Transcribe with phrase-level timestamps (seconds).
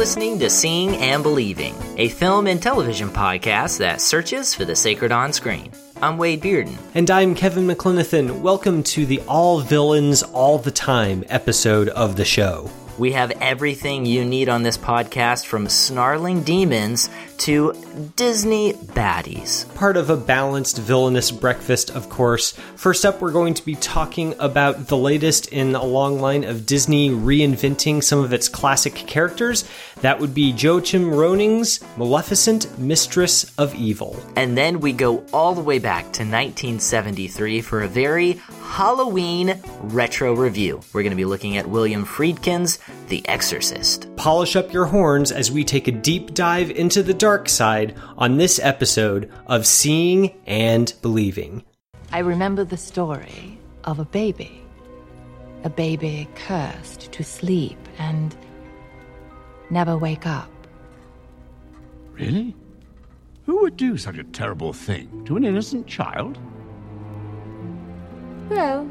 [0.00, 5.12] Listening to Seeing and Believing, a film and television podcast that searches for the sacred
[5.12, 5.70] on screen.
[6.00, 6.74] I'm Wade Bearden.
[6.94, 8.40] And I'm Kevin McLenithan.
[8.40, 12.70] Welcome to the All Villains All the Time episode of the show.
[12.96, 17.10] We have everything you need on this podcast from snarling demons
[17.40, 17.72] to
[18.16, 19.72] Disney baddies.
[19.74, 22.52] Part of a balanced villainous breakfast, of course.
[22.76, 26.66] First up, we're going to be talking about the latest in a long line of
[26.66, 29.64] Disney reinventing some of its classic characters.
[30.02, 34.22] That would be Joachim Rønning's Maleficent, Mistress of Evil.
[34.36, 40.34] And then we go all the way back to 1973 for a very Halloween retro
[40.34, 40.80] review.
[40.92, 44.14] We're going to be looking at William Friedkin's The Exorcist.
[44.16, 48.36] Polish up your horns as we take a deep dive into the dark side on
[48.36, 51.64] this episode of Seeing and Believing.
[52.12, 54.62] I remember the story of a baby.
[55.62, 58.36] A baby cursed to sleep and
[59.70, 60.50] never wake up.
[62.12, 62.56] Really?
[63.46, 66.38] Who would do such a terrible thing to an innocent child?
[68.48, 68.88] Well,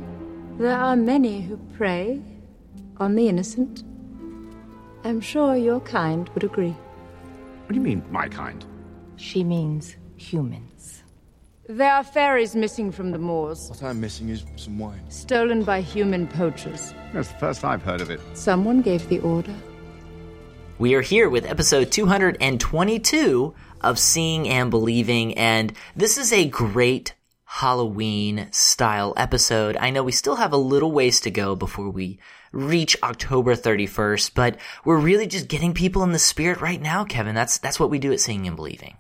[0.58, 2.22] there are many who prey
[2.98, 3.84] on the innocent.
[5.04, 6.76] I'm sure your kind would agree.
[7.70, 8.66] What do you mean, my kind?
[9.18, 11.04] She means humans.
[11.68, 15.08] There are fairies missing from the moors, What I'm missing is some wine.
[15.12, 16.96] stolen by human poachers.
[17.14, 18.22] That's the first I've heard of it.
[18.34, 19.54] Someone gave the order.
[20.80, 27.14] We are here with episode 222 of Seeing and Believing, and this is a great
[27.46, 29.78] Halloween style episode.
[29.78, 32.18] I know we still have a little ways to go before we
[32.52, 37.36] reach October 31st, but we're really just getting people in the spirit right now, Kevin.
[37.36, 38.98] That's that's what we do at Seeing and Believing.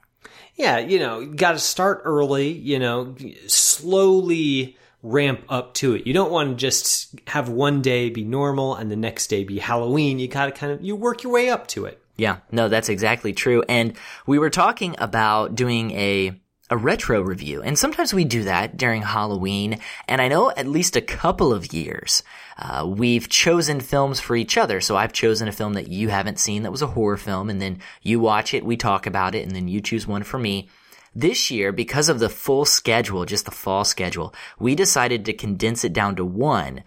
[0.56, 3.16] Yeah, you know, got to start early, you know,
[3.48, 6.06] slowly ramp up to it.
[6.06, 9.60] You don't want to just have one day be normal and the next day be
[9.60, 10.20] Halloween.
[10.20, 12.02] You got to kind of you work your way up to it.
[12.18, 13.64] Yeah, no, that's exactly true.
[13.70, 13.94] And
[14.28, 16.38] we were talking about doing a
[16.70, 19.80] a retro review, and sometimes we do that during Halloween.
[20.08, 22.24] And I know at least a couple of years
[22.58, 24.82] uh, we've chosen films for each other.
[24.82, 27.62] So I've chosen a film that you haven't seen that was a horror film, and
[27.62, 30.70] then you watch it, we talk about it, and then you choose one for me.
[31.16, 35.84] This year, because of the full schedule, just the fall schedule, we decided to condense
[35.84, 36.84] it down to one.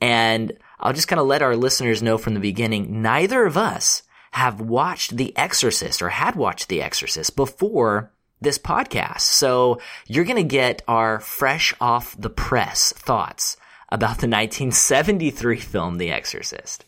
[0.00, 4.02] And I'll just kind of let our listeners know from the beginning, neither of us
[4.32, 9.20] have watched The Exorcist or had watched The Exorcist before this podcast.
[9.20, 13.56] So you're going to get our fresh off the press thoughts
[13.90, 16.84] about the 1973 film The Exorcist.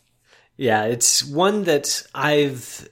[0.57, 2.87] Yeah, it's one that I've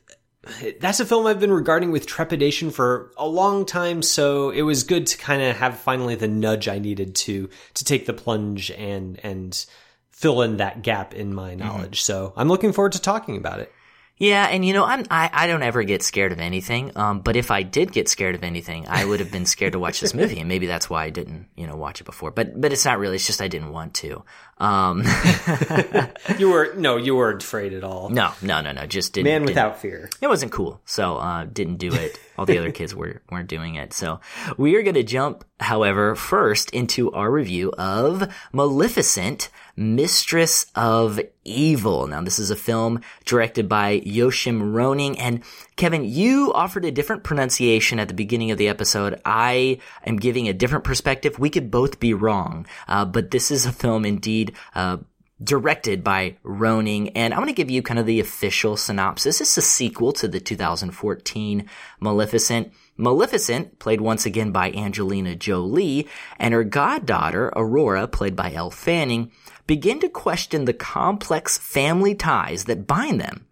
[0.79, 4.83] that's a film I've been regarding with trepidation for a long time, so it was
[4.83, 8.71] good to kind of have finally the nudge I needed to to take the plunge
[8.71, 9.65] and and
[10.11, 11.59] fill in that gap in my mm-hmm.
[11.59, 12.01] knowledge.
[12.01, 13.71] So I'm looking forward to talking about it.
[14.19, 16.91] Yeah, and you know, I'm I, I don't ever get scared of anything.
[16.95, 19.79] Um, but if I did get scared of anything, I would have been scared to
[19.79, 22.31] watch this movie, and maybe that's why I didn't, you know, watch it before.
[22.31, 23.15] But but it's not really.
[23.15, 24.23] It's just I didn't want to.
[24.59, 25.03] Um,
[26.39, 28.09] You were no, you weren't afraid at all.
[28.09, 28.85] no, no, no, no.
[28.85, 29.25] Just didn't.
[29.25, 30.09] Man didn't- without fear.
[30.21, 32.19] It wasn't cool, so uh, didn't do it.
[32.37, 33.93] All the other kids were weren't doing it.
[33.93, 34.19] So
[34.57, 42.07] we are going to jump, however, first into our review of Maleficent, Mistress of Evil.
[42.07, 45.43] Now, this is a film directed by Yoshim Rønning, and
[45.77, 49.21] Kevin, you offered a different pronunciation at the beginning of the episode.
[49.23, 51.37] I am giving a different perspective.
[51.37, 54.53] We could both be wrong, uh, but this is a film indeed.
[54.73, 54.97] Uh,
[55.43, 59.39] directed by Rønning, and I'm going to give you kind of the official synopsis.
[59.39, 61.69] Is a sequel to the 2014
[61.99, 62.73] Maleficent.
[62.97, 66.07] Maleficent, played once again by Angelina Jolie,
[66.39, 69.31] and her goddaughter, Aurora, played by Elle Fanning,
[69.67, 73.46] begin to question the complex family ties that bind them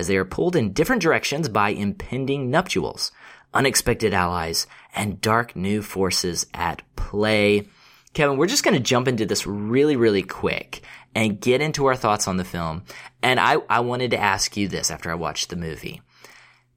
[0.00, 3.12] as they are pulled in different directions by impending nuptials,
[3.52, 7.68] unexpected allies, and dark new forces at play.
[8.14, 10.82] Kevin, we're just going to jump into this really, really quick
[11.14, 12.82] and get into our thoughts on the film.
[13.22, 16.00] And I, I wanted to ask you this after I watched the movie.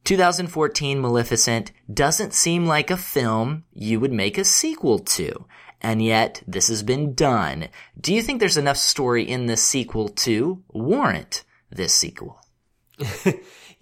[0.03, 5.45] 2014 Maleficent doesn't seem like a film you would make a sequel to.
[5.81, 7.69] And yet, this has been done.
[7.99, 12.42] Do you think there's enough story in this sequel to warrant this sequel?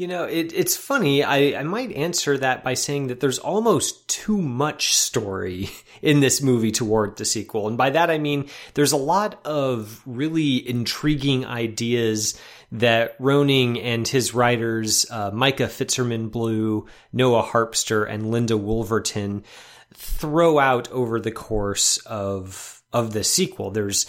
[0.01, 1.23] You know, it, it's funny.
[1.23, 5.69] I, I might answer that by saying that there's almost too much story
[6.01, 7.67] in this movie to warrant the sequel.
[7.67, 12.35] And by that I mean there's a lot of really intriguing ideas
[12.71, 19.43] that Rønning and his writers, uh, Micah Fitzerman Blue, Noah Harpster, and Linda Woolverton,
[19.93, 23.69] throw out over the course of of the sequel.
[23.69, 24.07] There's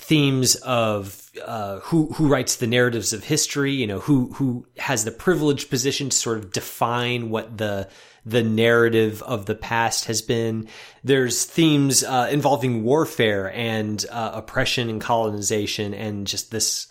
[0.00, 3.72] themes of uh, who who writes the narratives of history.
[3.72, 7.88] You know, who who has the privileged position to sort of define what the
[8.26, 10.68] the narrative of the past has been.
[11.04, 16.86] There's themes uh, involving warfare and uh, oppression and colonization, and just this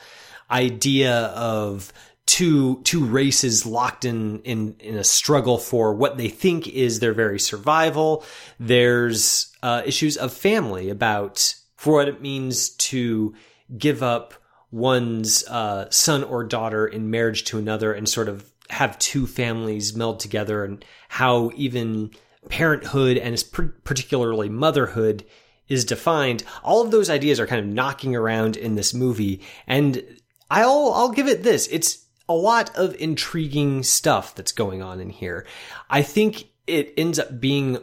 [0.50, 1.92] idea of
[2.26, 7.14] two two races locked in in in a struggle for what they think is their
[7.14, 8.24] very survival.
[8.60, 13.34] There's uh, issues of family about for what it means to
[13.78, 14.34] give up
[14.70, 19.96] one's uh, son or daughter in marriage to another and sort of have two families
[19.96, 22.12] meld together and how even
[22.50, 23.42] parenthood and
[23.86, 25.24] particularly motherhood
[25.70, 26.44] is defined.
[26.64, 29.42] All of those ideas are kind of knocking around in this movie.
[29.66, 30.04] And
[30.52, 31.70] I'll, I'll give it this.
[31.72, 35.46] It's a lot of intriguing stuff that's going on in here.
[35.90, 37.78] I think it ends up being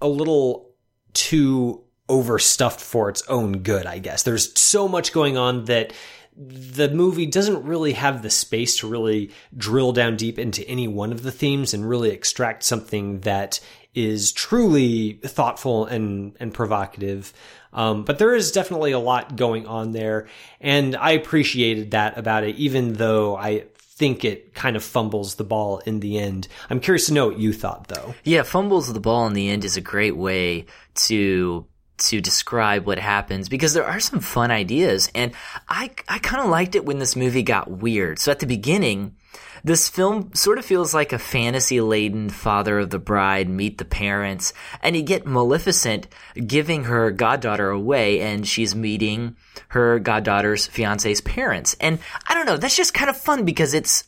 [0.00, 0.70] a little
[1.14, 4.22] too overstuffed for its own good, I guess.
[4.22, 5.92] There's so much going on that
[6.36, 11.12] the movie doesn't really have the space to really drill down deep into any one
[11.12, 13.60] of the themes and really extract something that
[13.94, 17.32] is truly thoughtful and, and provocative.
[17.72, 20.26] Um, but there is definitely a lot going on there.
[20.60, 25.44] And I appreciated that about it, even though I think it kind of fumbles the
[25.44, 26.48] ball in the end.
[26.68, 28.14] I'm curious to know what you thought though.
[28.24, 31.64] Yeah, fumbles the ball in the end is a great way to
[31.96, 35.32] to describe what happens because there are some fun ideas and
[35.68, 38.18] I I kind of liked it when this movie got weird.
[38.18, 39.14] So at the beginning,
[39.62, 43.84] this film sort of feels like a fantasy laden father of the bride meet the
[43.84, 44.52] parents
[44.82, 46.08] and you get Maleficent
[46.46, 49.36] giving her goddaughter away and she's meeting
[49.68, 51.76] her goddaughter's fiance's parents.
[51.80, 54.04] And I don't know, that's just kind of fun because it's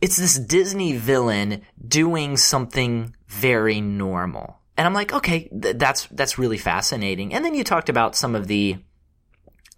[0.00, 6.38] it's this Disney villain doing something very normal and I'm like, okay, th- that's that's
[6.38, 7.32] really fascinating.
[7.34, 8.76] And then you talked about some of the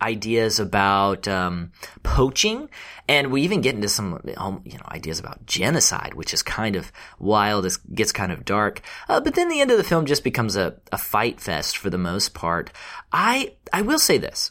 [0.00, 1.72] ideas about um,
[2.02, 2.68] poaching,
[3.08, 6.92] and we even get into some you know ideas about genocide, which is kind of
[7.18, 7.66] wild.
[7.66, 10.56] It gets kind of dark, uh, but then the end of the film just becomes
[10.56, 12.70] a, a fight fest for the most part.
[13.12, 14.50] I I will say this.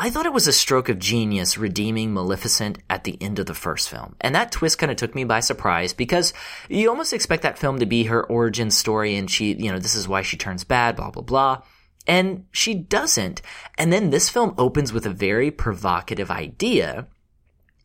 [0.00, 3.54] I thought it was a stroke of genius redeeming Maleficent at the end of the
[3.54, 4.14] first film.
[4.20, 6.32] And that twist kind of took me by surprise because
[6.68, 9.96] you almost expect that film to be her origin story and she, you know, this
[9.96, 11.62] is why she turns bad, blah, blah, blah.
[12.06, 13.42] And she doesn't.
[13.76, 17.08] And then this film opens with a very provocative idea.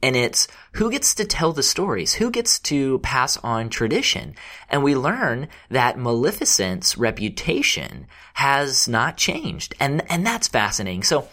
[0.03, 2.13] And it's who gets to tell the stories?
[2.13, 4.35] Who gets to pass on tradition?
[4.69, 8.05] And we learn that Maleficent's reputation
[8.35, 9.73] has not changed.
[9.79, 11.01] And, and that's fascinating.
[11.01, 11.27] So,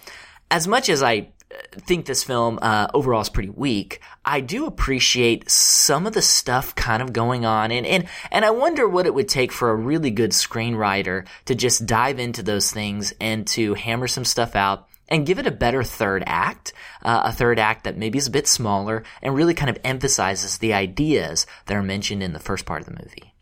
[0.51, 1.29] as much as I
[1.73, 6.75] think this film uh, overall is pretty weak, I do appreciate some of the stuff
[6.75, 9.75] kind of going on, and and and I wonder what it would take for a
[9.77, 14.87] really good screenwriter to just dive into those things and to hammer some stuff out
[15.09, 18.33] and give it a better third act, uh, a third act that maybe is a
[18.33, 22.65] bit smaller and really kind of emphasizes the ideas that are mentioned in the first
[22.65, 23.35] part of the movie.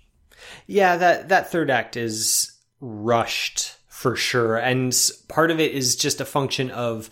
[0.67, 4.57] Yeah, that that third act is rushed for sure.
[4.57, 7.11] And part of it is just a function of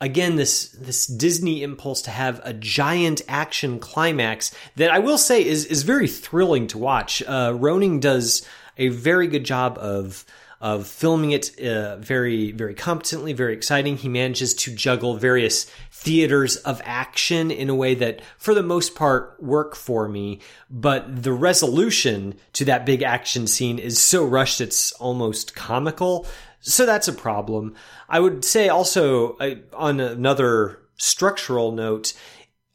[0.00, 5.44] again this this Disney impulse to have a giant action climax that I will say
[5.44, 7.22] is is very thrilling to watch.
[7.26, 8.48] Uh, Rønning does
[8.78, 10.24] a very good job of
[10.62, 13.96] of filming it uh, very, very competently, very exciting.
[13.96, 18.94] He manages to juggle various theaters of action in a way that, for the most
[18.94, 20.38] part, work for me.
[20.70, 26.28] But the resolution to that big action scene is so rushed it's almost comical.
[26.60, 27.74] So that's a problem.
[28.08, 32.12] I would say also, uh, on another structural note,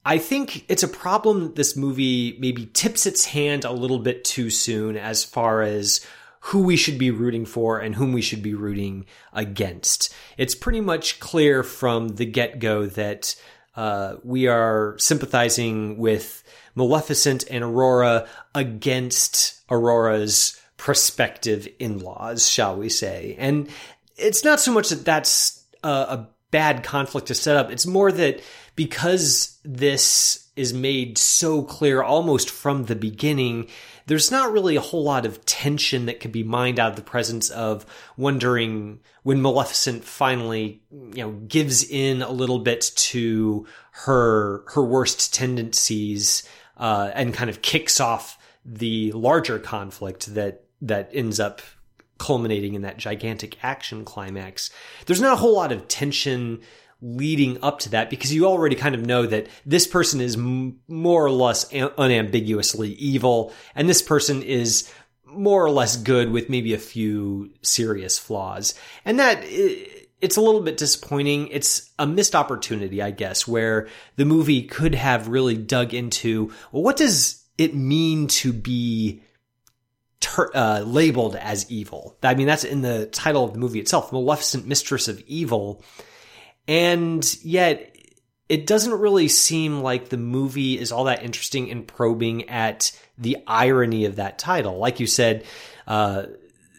[0.03, 4.25] I think it's a problem that this movie maybe tips its hand a little bit
[4.25, 6.05] too soon as far as
[6.41, 10.13] who we should be rooting for and whom we should be rooting against.
[10.37, 13.35] It's pretty much clear from the get go that
[13.75, 16.43] uh, we are sympathizing with
[16.75, 23.35] Maleficent and Aurora against Aurora's prospective in laws, shall we say.
[23.39, 23.69] And
[24.15, 28.11] it's not so much that that's a, a bad conflict to set up, it's more
[28.11, 28.41] that
[28.75, 33.67] because this is made so clear almost from the beginning,
[34.07, 37.01] there's not really a whole lot of tension that could be mined out of the
[37.01, 37.85] presence of
[38.15, 45.33] wondering when Maleficent finally, you know, gives in a little bit to her her worst
[45.33, 46.47] tendencies
[46.77, 51.61] uh, and kind of kicks off the larger conflict that that ends up
[52.17, 54.69] culminating in that gigantic action climax.
[55.05, 56.61] There's not a whole lot of tension
[57.01, 60.79] leading up to that because you already kind of know that this person is m-
[60.87, 64.91] more or less a- unambiguously evil and this person is
[65.25, 68.73] more or less good with maybe a few serious flaws.
[69.05, 69.43] And that
[70.19, 71.47] it's a little bit disappointing.
[71.49, 76.83] It's a missed opportunity, I guess, where the movie could have really dug into, well,
[76.83, 79.21] what does it mean to be
[80.19, 82.17] ter- uh, labeled as evil?
[82.23, 85.83] I mean, that's in the title of the movie itself, Maleficent Mistress of Evil.
[86.67, 87.95] And yet,
[88.49, 93.37] it doesn't really seem like the movie is all that interesting in probing at the
[93.47, 94.77] irony of that title.
[94.77, 95.45] Like you said,
[95.87, 96.27] uh,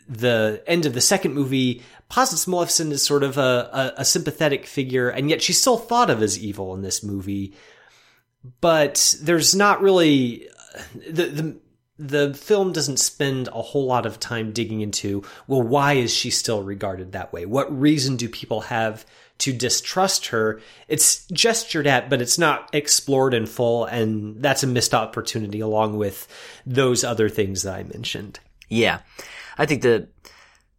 [0.09, 4.67] the end of the second movie posits Maleficent as sort of a, a, a, sympathetic
[4.67, 7.55] figure, and yet she's still thought of as evil in this movie.
[8.61, 10.49] But there's not really
[10.95, 11.57] the the
[11.99, 16.31] the film doesn't spend a whole lot of time digging into well why is she
[16.31, 19.05] still regarded that way what reason do people have
[19.39, 20.61] to distrust her.
[20.89, 23.85] It's gestured at, but it's not explored in full.
[23.85, 26.27] And that's a missed opportunity along with
[26.67, 28.41] those other things that I mentioned.
[28.69, 29.01] Yeah.
[29.57, 30.09] I think the,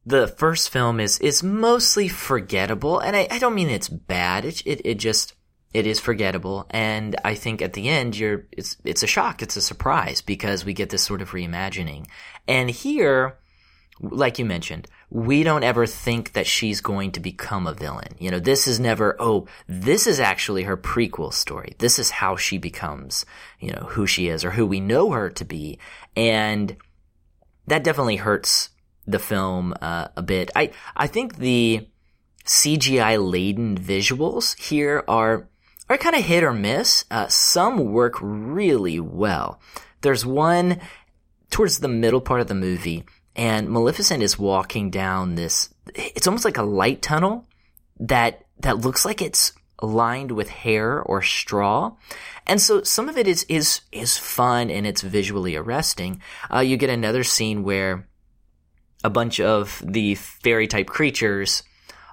[0.05, 2.99] the first film is, is mostly forgettable.
[2.99, 4.45] And I, I don't mean it's bad.
[4.45, 5.33] It, it, it just,
[5.73, 6.65] it is forgettable.
[6.69, 9.41] And I think at the end, you're, it's, it's a shock.
[9.41, 12.07] It's a surprise because we get this sort of reimagining.
[12.47, 13.37] And here,
[14.01, 18.15] like you mentioned, we don't ever think that she's going to become a villain.
[18.17, 21.75] You know, this is never, oh, this is actually her prequel story.
[21.79, 23.25] This is how she becomes,
[23.59, 25.79] you know, who she is or who we know her to be.
[26.15, 26.77] And
[27.67, 28.69] that definitely hurts
[29.05, 30.51] the film uh, a bit.
[30.55, 31.87] I, I think the
[32.45, 35.49] CGI laden visuals here are,
[35.89, 37.03] are kind of hit or miss.
[37.11, 39.59] Uh, some work really well.
[40.01, 40.79] There's one
[41.49, 43.03] towards the middle part of the movie
[43.39, 47.47] and Maleficent is walking down this, it's almost like a light tunnel
[47.97, 51.95] that, that looks like it's lined with hair or straw.
[52.45, 56.21] And so some of it is, is, is fun and it's visually arresting.
[56.53, 58.09] Uh, you get another scene where
[59.05, 61.63] a bunch of the fairy type creatures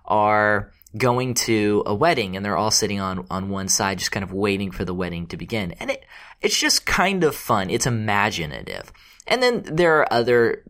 [0.05, 4.23] are going to a wedding and they're all sitting on, on one side, just kind
[4.23, 5.73] of waiting for the wedding to begin.
[5.73, 6.05] And it,
[6.41, 7.69] it's just kind of fun.
[7.69, 8.93] It's imaginative.
[9.27, 10.63] And then there are other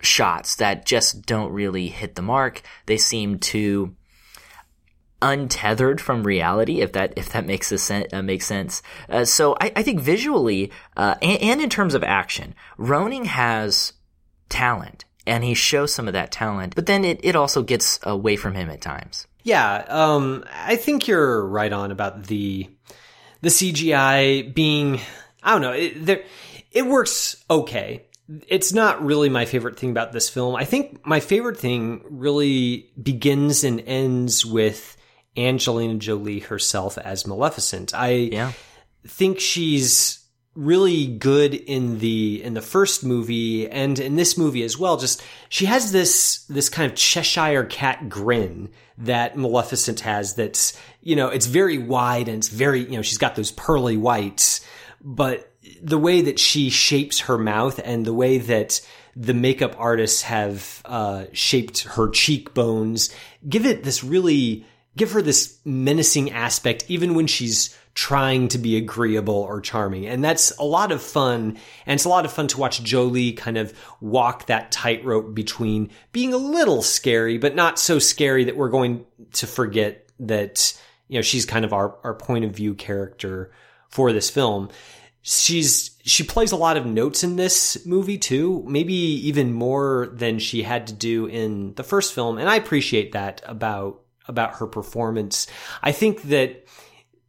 [0.00, 2.62] shots that just don't really hit the mark.
[2.86, 3.96] They seem too
[5.22, 8.82] untethered from reality, if that if that makes a sen- uh, makes sense.
[9.08, 13.94] Uh, so I, I, think visually uh, and, and, in terms of action, Rønning has
[14.50, 18.36] talent, and he shows some of that talent, but then it, it also gets away
[18.36, 19.26] from him at times.
[19.42, 22.68] Yeah, um, I think you're right on about the
[23.40, 25.00] the CGI being.
[25.42, 25.72] I don't know.
[25.72, 26.24] It, there,
[26.74, 28.04] it works okay
[28.48, 30.56] it's not really my favorite thing about this film.
[30.56, 34.96] I think my favorite thing really begins and ends with
[35.36, 37.92] Angelina Jolie herself as Maleficent.
[37.94, 38.52] I yeah.
[39.06, 40.20] think she's
[40.54, 44.96] really good in the in the first movie and in this movie as well.
[44.96, 51.16] Just she has this this kind of Cheshire cat grin that Maleficent has that's you
[51.16, 54.64] know, it's very wide and it's very, you know, she's got those pearly whites,
[55.02, 55.52] but
[55.82, 58.80] the way that she shapes her mouth and the way that
[59.16, 63.14] the makeup artists have uh, shaped her cheekbones
[63.48, 64.66] give it this really
[64.96, 70.06] give her this menacing aspect even when she's trying to be agreeable or charming.
[70.06, 71.56] And that's a lot of fun.
[71.86, 75.90] And it's a lot of fun to watch jolie kind of walk that tightrope between
[76.12, 80.78] being a little scary but not so scary that we're going to forget that
[81.08, 83.52] you know she's kind of our, our point of view character
[83.88, 84.68] for this film
[85.26, 90.38] she's she plays a lot of notes in this movie too maybe even more than
[90.38, 94.66] she had to do in the first film and i appreciate that about about her
[94.66, 95.46] performance
[95.82, 96.66] i think that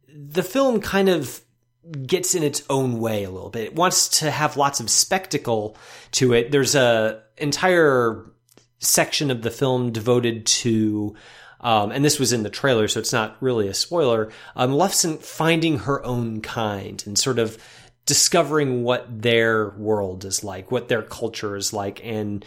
[0.08, 1.40] the film kind of
[2.04, 5.74] gets in its own way a little bit it wants to have lots of spectacle
[6.10, 8.30] to it there's a entire
[8.78, 11.16] section of the film devoted to
[11.58, 14.30] um, and this was in the trailer, so it's not really a spoiler.
[14.54, 17.58] Um, Maleficent finding her own kind and sort of
[18.06, 22.44] discovering what their world is like, what their culture is like, and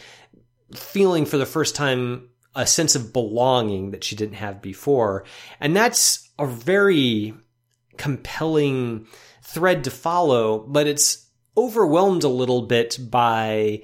[0.74, 5.26] feeling for the first time a sense of belonging that she didn't have before.
[5.60, 7.34] And that's a very
[7.98, 9.08] compelling
[9.44, 13.84] thread to follow, but it's overwhelmed a little bit by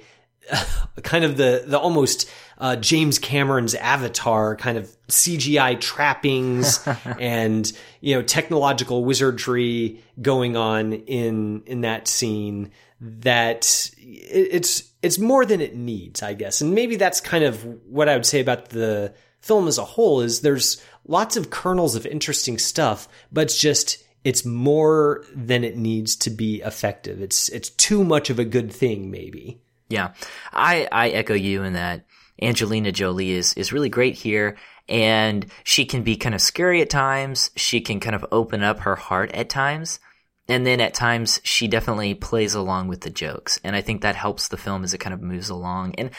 [1.02, 2.28] kind of the the almost
[2.58, 6.86] uh, James Cameron's Avatar kind of CGI trappings
[7.20, 7.70] and
[8.00, 12.70] you know technological wizardry going on in in that scene
[13.00, 16.60] that it's it's more than it needs, I guess.
[16.60, 20.22] And maybe that's kind of what I would say about the film as a whole
[20.22, 25.76] is there's lots of kernels of interesting stuff, but it's just it's more than it
[25.76, 27.20] needs to be effective.
[27.20, 29.60] It's it's too much of a good thing, maybe.
[29.88, 30.14] Yeah,
[30.52, 32.04] I I echo you in that
[32.40, 34.56] Angelina Jolie is is really great here,
[34.88, 37.50] and she can be kind of scary at times.
[37.56, 40.00] She can kind of open up her heart at times,
[40.48, 44.16] and then at times she definitely plays along with the jokes, and I think that
[44.16, 45.94] helps the film as it kind of moves along.
[45.96, 46.10] And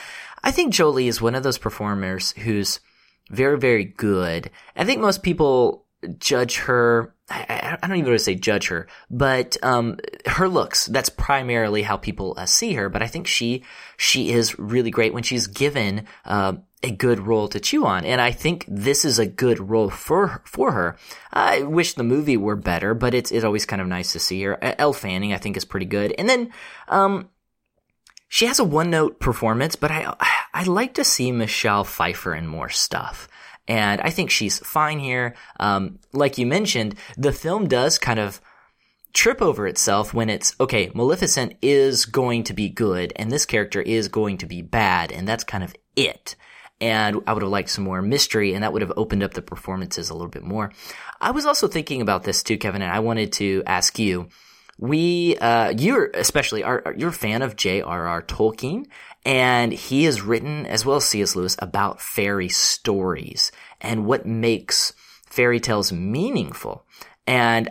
[0.44, 2.80] I think Jolie is one of those performers who's
[3.30, 4.50] very very good.
[4.76, 5.86] I think most people
[6.18, 7.14] judge her.
[7.30, 10.86] I, I don't even want to say judge her, but um, her looks.
[10.86, 12.88] That's primarily how people uh, see her.
[12.90, 13.64] But I think she
[13.98, 16.54] she is really great when she's given uh,
[16.84, 20.42] a good role to chew on, and I think this is a good role for
[20.46, 20.98] for her.
[21.34, 24.42] I wish the movie were better, but it's it's always kind of nice to see
[24.44, 24.58] her.
[24.62, 26.54] Elle Fanning, I think, is pretty good, and then
[26.88, 27.30] um,
[28.30, 30.16] she has a one note performance, but I
[30.54, 33.28] I like to see Michelle Pfeiffer in more stuff.
[33.68, 35.36] And I think she's fine here.
[35.60, 38.42] Um, like you mentioned, the film does kind of
[39.14, 43.82] trip over itself when it's, okay, Maleficent is going to be good and this character
[43.82, 46.36] is going to be bad and that's kind of it.
[46.80, 49.42] And I would have liked some more mystery and that would have opened up the
[49.42, 50.72] performances a little bit more.
[51.20, 54.30] I was also thinking about this too, Kevin, and I wanted to ask you,
[54.78, 58.22] we, uh, you're especially, are, you're a fan of J.R.R.
[58.22, 58.86] Tolkien
[59.26, 61.36] and he has written, as well as C.S.
[61.36, 64.94] Lewis, about fairy stories and what makes
[65.26, 66.86] fairy tales meaningful
[67.26, 67.70] and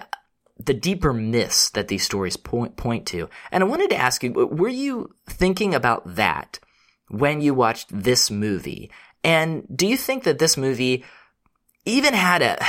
[0.58, 3.28] the deeper myths that these stories point, point to.
[3.50, 6.58] And I wanted to ask you, were you thinking about that
[7.08, 8.90] when you watched this movie?
[9.22, 11.04] And do you think that this movie
[11.84, 12.64] even had a,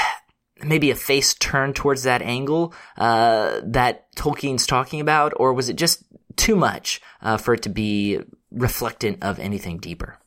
[0.64, 5.76] maybe a face turned towards that angle uh, that Tolkien's talking about, or was it
[5.76, 6.04] just
[6.36, 8.20] too much uh, for it to be
[8.54, 10.18] reflectant of anything deeper.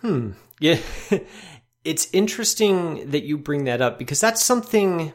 [0.00, 0.32] Hmm.
[0.60, 0.78] Yeah.
[1.84, 5.12] it's interesting that you bring that up because that's something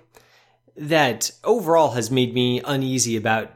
[0.76, 3.52] that overall has made me uneasy about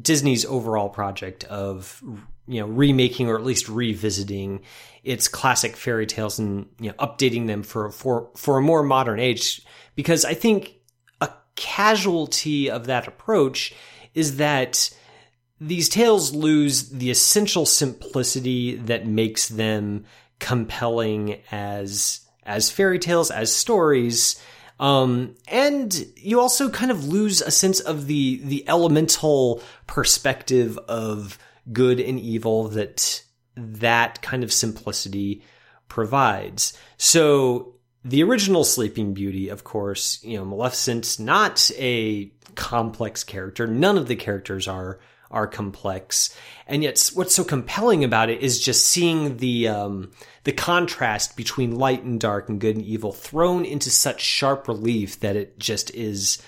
[0.00, 2.02] Disney's overall project of
[2.46, 4.60] you know remaking or at least revisiting
[5.04, 9.20] its classic fairy tales and you know updating them for for for a more modern
[9.20, 9.62] age
[9.94, 10.74] because I think
[11.20, 13.74] a casualty of that approach
[14.14, 14.90] is that
[15.60, 20.04] these tales lose the essential simplicity that makes them
[20.38, 24.40] compelling as as fairy tales, as stories.
[24.80, 31.38] Um, and you also kind of lose a sense of the the elemental perspective of
[31.72, 33.22] good and evil that
[33.56, 35.42] that kind of simplicity
[35.88, 36.78] provides.
[36.96, 43.66] So the original Sleeping Beauty, of course, you know, Maleficent's not a complex character.
[43.66, 46.34] None of the characters are are complex.
[46.66, 50.10] And yet what's so compelling about it is just seeing the um,
[50.44, 55.20] the contrast between light and dark and good and evil thrown into such sharp relief
[55.20, 56.42] that it just is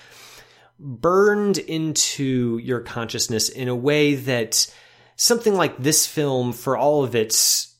[0.79, 4.73] burned into your consciousness in a way that
[5.15, 7.75] something like this film for all of its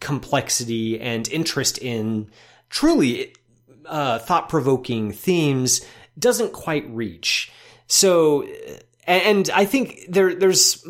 [0.00, 2.30] complexity and interest in
[2.68, 3.34] truly
[3.86, 5.80] uh, thought-provoking themes
[6.18, 7.50] doesn't quite reach.
[7.86, 8.46] So
[9.06, 10.84] and I think there there's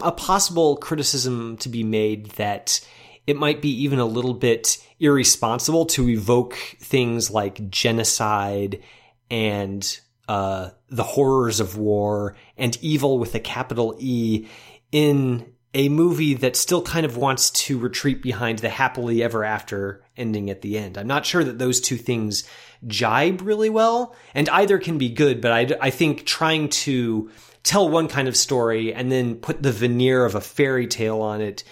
[0.00, 2.80] a possible criticism to be made that
[3.26, 8.82] it might be even a little bit irresponsible to evoke things like genocide
[9.30, 14.46] and uh, the horrors of war and evil with a capital E
[14.92, 20.02] in a movie that still kind of wants to retreat behind the happily ever after
[20.16, 20.96] ending at the end.
[20.96, 22.44] I'm not sure that those two things
[22.86, 27.30] jibe really well, and either can be good, but I, I think trying to
[27.62, 31.40] tell one kind of story and then put the veneer of a fairy tale on
[31.40, 31.64] it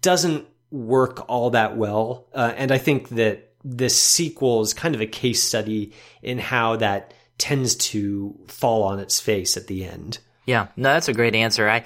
[0.00, 2.28] doesn't work all that well.
[2.32, 6.76] Uh, and I think that this sequel is kind of a case study in how
[6.76, 10.18] that tends to fall on its face at the end.
[10.46, 11.68] Yeah, no, that's a great answer.
[11.68, 11.84] I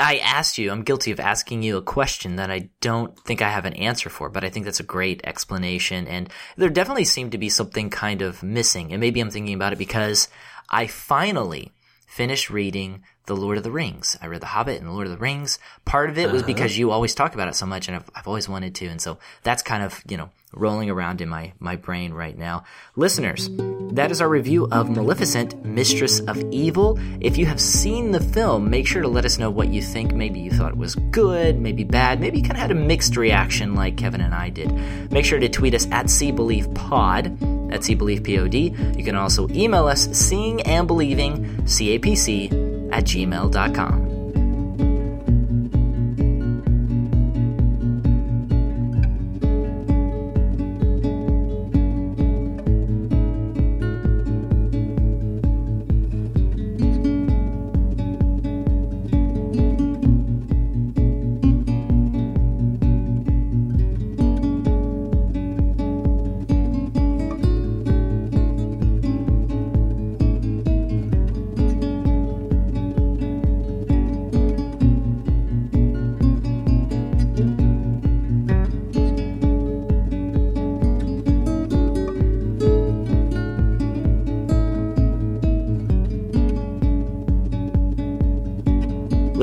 [0.00, 3.50] I asked you, I'm guilty of asking you a question that I don't think I
[3.50, 6.06] have an answer for, but I think that's a great explanation.
[6.06, 8.92] And there definitely seemed to be something kind of missing.
[8.92, 10.28] And maybe I'm thinking about it because
[10.70, 11.72] I finally
[12.06, 14.16] finished reading The Lord of the Rings.
[14.20, 15.58] I read The Hobbit and The Lord of the Rings.
[15.84, 16.46] Part of it was uh-huh.
[16.46, 18.86] because you always talk about it so much and I've, I've always wanted to.
[18.86, 22.64] And so that's kind of, you know, rolling around in my, my brain right now.
[22.96, 23.48] Listeners,
[23.92, 26.98] that is our review of Maleficent, Mistress of Evil.
[27.20, 30.12] If you have seen the film, make sure to let us know what you think.
[30.12, 33.16] Maybe you thought it was good, maybe bad, maybe you kind of had a mixed
[33.16, 34.72] reaction like Kevin and I did.
[35.10, 37.36] Make sure to tweet us at See Believe Pod,
[37.72, 38.54] at See Believe Pod.
[38.54, 44.09] You can also email us seeing and believing, CAPC, at gmail.com.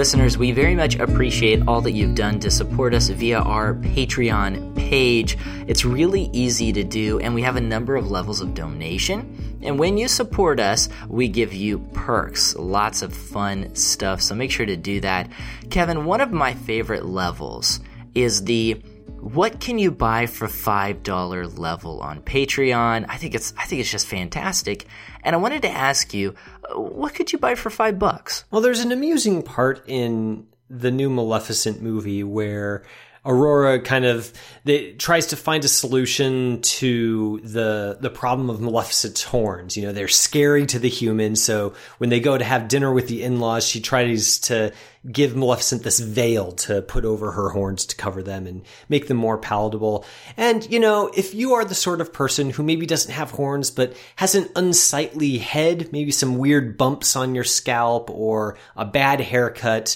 [0.07, 4.73] Listeners, we very much appreciate all that you've done to support us via our Patreon
[4.77, 5.37] page.
[5.67, 9.59] It's really easy to do, and we have a number of levels of donation.
[9.61, 14.21] And when you support us, we give you perks, lots of fun stuff.
[14.21, 15.29] So make sure to do that.
[15.71, 17.81] Kevin, one of my favorite levels
[18.15, 18.81] is the
[19.19, 23.05] what can you buy for $5 level on Patreon?
[23.09, 24.85] I think it's I think it's just fantastic.
[25.23, 26.35] And I wanted to ask you,
[26.69, 28.45] uh, what could you buy for 5 bucks?
[28.51, 32.83] Well, there's an amusing part in the new Maleficent movie where
[33.27, 34.31] Aurora kind of
[34.63, 39.75] they, tries to find a solution to the the problem of Maleficent's horns.
[39.75, 43.09] You know, they're scary to the humans, so when they go to have dinner with
[43.09, 44.71] the in-laws, she tries to
[45.11, 49.17] give Maleficent this veil to put over her horns to cover them and make them
[49.17, 50.05] more palatable.
[50.35, 53.71] And you know, if you are the sort of person who maybe doesn't have horns
[53.71, 59.21] but has an unsightly head, maybe some weird bumps on your scalp or a bad
[59.21, 59.95] haircut,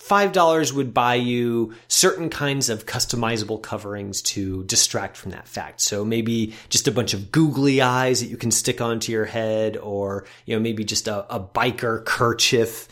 [0.00, 5.80] $5 would buy you certain kinds of customizable coverings to distract from that fact.
[5.80, 9.76] So maybe just a bunch of googly eyes that you can stick onto your head
[9.76, 12.88] or, you know, maybe just a, a biker kerchief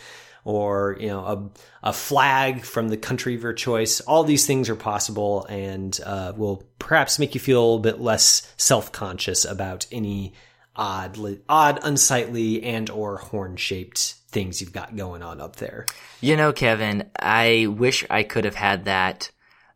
[0.48, 4.00] or, you know, a, a flag from the country of your choice.
[4.00, 8.00] All these things are possible and uh, will perhaps make you feel a little bit
[8.00, 10.32] less self-conscious about any
[10.74, 11.18] odd,
[11.50, 15.84] odd, unsightly and or horn-shaped things you've got going on up there.
[16.22, 19.30] You know, Kevin, I wish I could have had that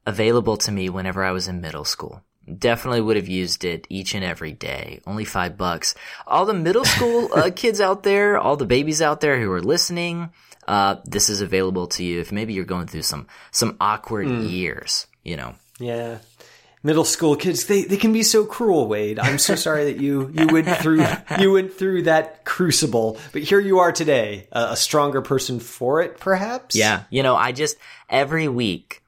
[0.06, 2.22] available to me whenever I was in middle school.
[2.58, 5.00] Definitely would have used it each and every day.
[5.06, 5.94] Only five bucks.
[6.26, 9.61] All the middle school uh, kids out there, all the babies out there who are
[9.61, 10.30] listening,
[10.66, 14.51] uh, this is available to you if maybe you're going through some some awkward mm.
[14.51, 15.07] years.
[15.22, 15.55] You know.
[15.79, 16.18] Yeah.
[16.85, 19.20] Middle school kids they, they can be so cruel wade.
[19.20, 21.07] I'm so sorry that you you went through
[21.38, 23.18] you went through that crucible.
[23.33, 26.75] But here you are today a, a stronger person for it perhaps?
[26.75, 27.05] Yeah.
[27.11, 27.77] You know i just
[28.11, 29.03] every week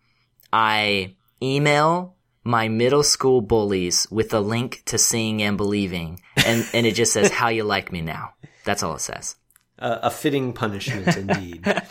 [0.53, 2.15] i email
[2.45, 6.21] my middle school bullies with a link to seeing and believing.
[6.37, 8.35] And and it just says how you like me now?
[8.65, 9.37] That's all it says
[9.79, 11.83] uh, a fitting punishment indeed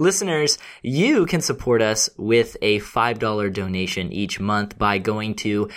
[0.00, 5.68] Listeners, you can support us with a $5 donation each month by going to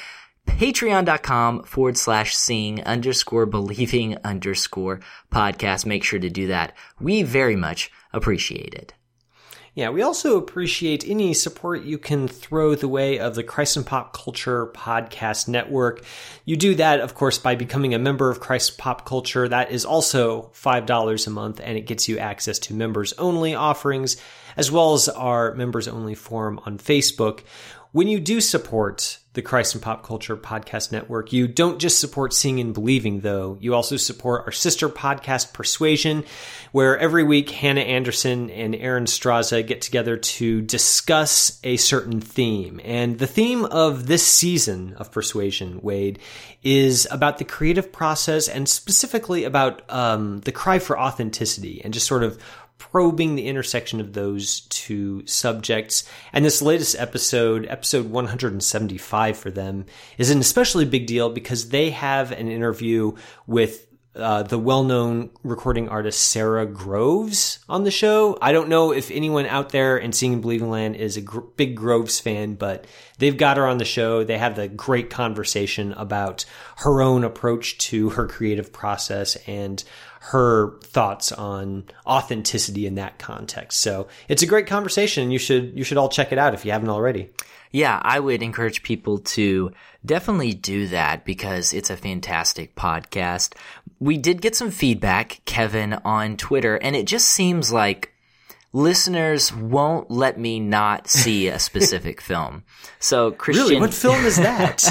[0.46, 5.00] patreon.com forward slash seeing underscore believing underscore
[5.32, 5.88] podcast.
[5.88, 6.78] Make sure to do that.
[7.00, 8.94] We very much appreciate it.
[9.74, 13.86] Yeah, we also appreciate any support you can throw the way of the Christ and
[13.86, 16.04] Pop Culture Podcast Network.
[16.44, 19.48] You do that, of course, by becoming a member of Christ Pop Culture.
[19.48, 24.18] That is also $5 a month, and it gets you access to members only offerings,
[24.58, 27.40] as well as our members only forum on Facebook.
[27.94, 31.32] When you do support the Christ and Pop Culture Podcast Network.
[31.32, 33.58] You don't just support Seeing and Believing, though.
[33.62, 36.26] You also support our sister podcast, Persuasion,
[36.74, 42.82] where every week Hannah Anderson and Erin Straza get together to discuss a certain theme.
[42.84, 46.20] And the theme of this season of Persuasion, Wade,
[46.62, 52.06] is about the creative process and specifically about um, the cry for authenticity and just
[52.06, 52.42] sort of
[52.82, 56.04] probing the intersection of those two subjects.
[56.34, 59.86] And this latest episode, episode 175 for them,
[60.18, 63.14] is an especially big deal because they have an interview
[63.46, 68.36] with uh, the well-known recording artist Sara Groves on the show.
[68.42, 71.42] I don't know if anyone out there in Seeing and Believing Land is a gr-
[71.56, 72.88] big Groves fan, but
[73.20, 74.24] they've got her on the show.
[74.24, 76.46] They have the great conversation about
[76.78, 79.82] her own approach to her creative process and
[80.26, 83.80] her thoughts on authenticity in that context.
[83.80, 85.32] So it's a great conversation.
[85.32, 87.32] You should you should all check it out if you haven't already.
[87.72, 89.72] Yeah, I would encourage people to
[90.06, 93.56] definitely do that because it's a fantastic podcast.
[94.00, 98.14] We did get some feedback, Kevin, on Twitter, and it just seems like
[98.74, 102.64] listeners won't let me not see a specific film.
[103.00, 104.84] So Christian, really, what film is that?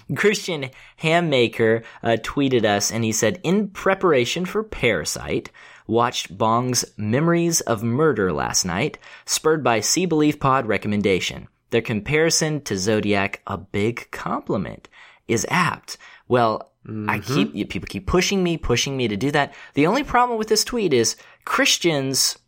[0.16, 0.70] Christian
[1.02, 5.50] Hammaker uh, tweeted us, and he said, in preparation for Parasite,
[5.86, 11.48] watched Bong's Memories of Murder last night, spurred by See Believe Pod recommendation.
[11.70, 14.88] Their comparison to Zodiac, a big compliment,
[15.28, 15.98] is apt.
[16.28, 17.08] Well, mm-hmm.
[17.08, 19.54] I keep people keep pushing me, pushing me to do that.
[19.74, 22.38] The only problem with this tweet is Christian's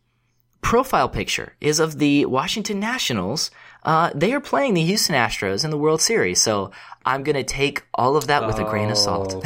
[0.63, 3.51] profile picture is of the Washington Nationals.
[3.83, 6.71] Uh, they are playing the Houston Astros in the World Series, so
[7.05, 8.65] I'm going to take all of that with oh.
[8.65, 9.35] a grain of salt.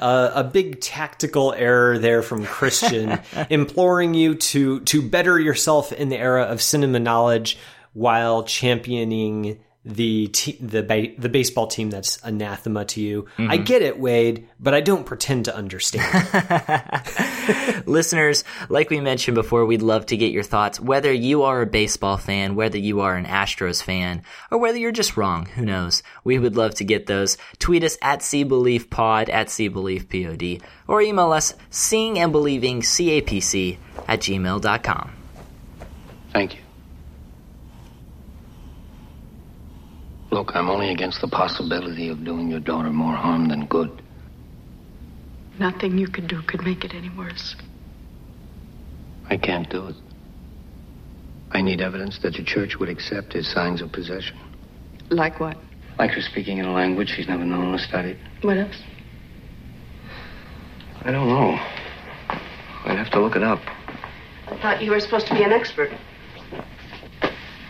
[0.00, 6.08] uh, a big tactical error there from Christian, imploring you to to better yourself in
[6.08, 7.58] the era of cinema knowledge
[7.92, 13.24] while championing the te- the ba- the baseball team that's anathema to you.
[13.36, 13.50] Mm-hmm.
[13.50, 16.12] I get it, Wade, but I don't pretend to understand.
[17.86, 20.78] Listeners, like we mentioned before, we'd love to get your thoughts.
[20.78, 24.92] Whether you are a baseball fan, whether you are an Astros fan, or whether you're
[24.92, 26.04] just wrong, who knows?
[26.22, 27.36] We would love to get those.
[27.58, 35.12] Tweet us at SeeBelievePod at SeeBelievePod, or email us seeing and believing capc at gmail.com.
[36.32, 36.61] Thank you.
[40.32, 44.00] Look, I'm only against the possibility of doing your daughter more harm than good.
[45.58, 47.54] Nothing you could do could make it any worse.
[49.28, 49.94] I can't do it.
[51.50, 54.38] I need evidence that the church would accept his signs of possession.
[55.10, 55.58] Like what?
[55.98, 58.16] Like her speaking in a language she's never known or studied.
[58.40, 58.82] What else?
[61.02, 61.58] I don't know.
[62.86, 63.60] I'd have to look it up.
[64.46, 65.90] I thought you were supposed to be an expert.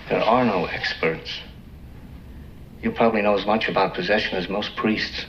[0.08, 1.40] There are no experts.
[2.82, 5.26] You probably know as much about possession as most priests.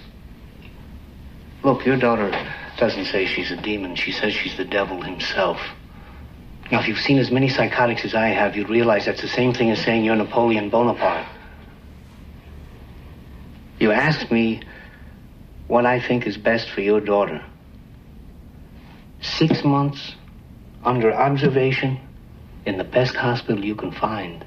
[1.63, 2.31] Look, your daughter
[2.77, 3.95] doesn't say she's a demon.
[3.95, 5.59] She says she's the devil himself.
[6.71, 9.53] Now, if you've seen as many psychotics as I have, you'd realize that's the same
[9.53, 11.27] thing as saying you're Napoleon Bonaparte.
[13.79, 14.61] You asked me
[15.67, 17.43] what I think is best for your daughter.
[19.21, 20.15] Six months
[20.83, 21.99] under observation
[22.65, 24.43] in the best hospital you can find.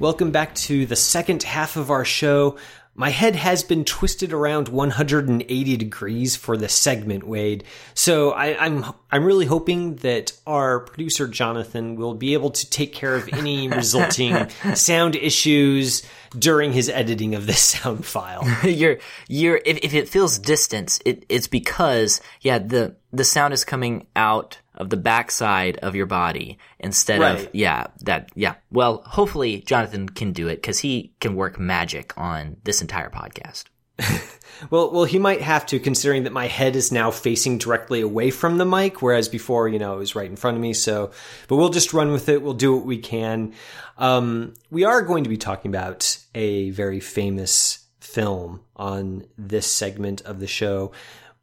[0.00, 2.56] Welcome back to the second half of our show.
[2.94, 7.64] My head has been twisted around 180 degrees for this segment, Wade.
[7.94, 12.70] So I, am I'm, I'm really hoping that our producer Jonathan will be able to
[12.70, 16.04] take care of any resulting sound issues
[16.38, 18.46] during his editing of this sound file.
[18.64, 23.64] you're you're if, if it feels distant, it, it's because yeah the the sound is
[23.64, 27.40] coming out of the backside of your body instead right.
[27.40, 28.54] of yeah that yeah.
[28.70, 33.64] Well hopefully jonathan can do it because he can work magic on this entire podcast.
[34.70, 38.30] Well well he might have to considering that my head is now facing directly away
[38.30, 40.72] from the mic whereas before you know it was right in front of me.
[40.72, 41.12] So
[41.46, 42.42] but we'll just run with it.
[42.42, 43.54] We'll do what we can.
[43.98, 50.22] Um, we are going to be talking about a very famous film on this segment
[50.22, 50.92] of the show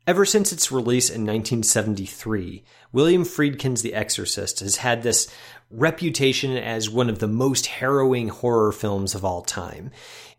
[0.08, 5.28] Ever since its release in 1973, William Friedkin's The Exorcist has had this
[5.72, 9.90] reputation as one of the most harrowing horror films of all time.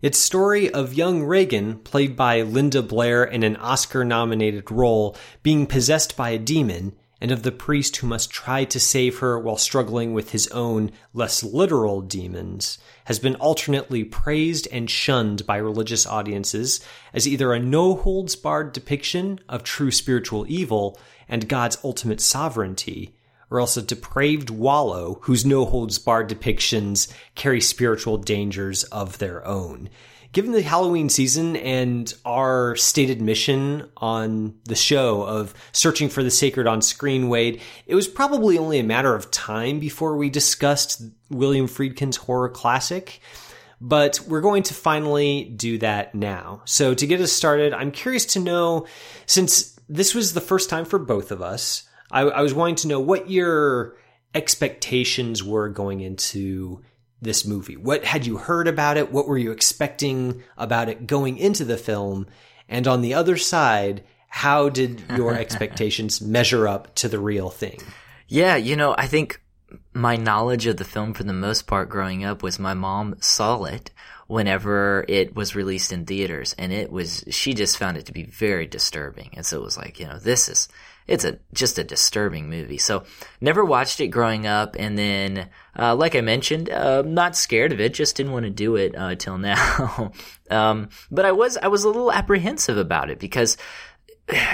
[0.01, 5.67] Its story of young Regan, played by Linda Blair in an Oscar nominated role, being
[5.67, 9.57] possessed by a demon, and of the priest who must try to save her while
[9.57, 16.07] struggling with his own less literal demons, has been alternately praised and shunned by religious
[16.07, 16.81] audiences
[17.15, 20.99] as either a no holds barred depiction of true spiritual evil
[21.29, 23.17] and God's ultimate sovereignty,
[23.51, 29.47] or else a depraved wallow whose no holds barred depictions carry spiritual dangers of their
[29.47, 29.89] own
[30.37, 36.31] given the Halloween season and our stated mission on the show of searching for the
[36.31, 41.01] sacred on screen, Wade, it was probably only a matter of time before we discussed
[41.31, 43.22] William Friedkin's horror classic.
[43.81, 46.61] But we're going to finally do that now.
[46.66, 48.87] So to get us started, I'm curious to know,
[49.25, 52.88] since this was the first time for both of us, I, I was wanting to
[52.88, 53.96] know what your
[54.35, 56.83] expectations were going into
[57.21, 57.77] this movie?
[57.77, 59.13] What had you heard about it?
[59.13, 62.27] What were you expecting about it going into the film?
[62.69, 67.81] And on the other side, how did your expectations measure up to the real thing?
[68.29, 69.41] Yeah, you know, I think
[69.93, 73.65] my knowledge of the film for the most part growing up was my mom saw
[73.65, 73.91] it
[74.27, 78.25] whenever it was released in theaters and it was she just found it to be
[78.25, 80.69] very disturbing and so it was like you know this is
[81.07, 83.05] it's a just a disturbing movie so
[83.40, 87.81] never watched it growing up and then uh, like i mentioned uh, not scared of
[87.81, 90.12] it just didn't want to do it uh, till now
[90.51, 93.57] um, but i was i was a little apprehensive about it because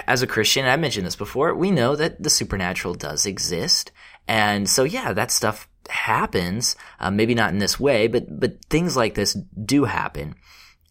[0.07, 3.91] as a christian i mentioned this before we know that the supernatural does exist
[4.29, 6.77] and so yeah that stuff happens.
[7.01, 9.35] Uh, maybe not in this way, but but things like this
[9.65, 10.35] do happen.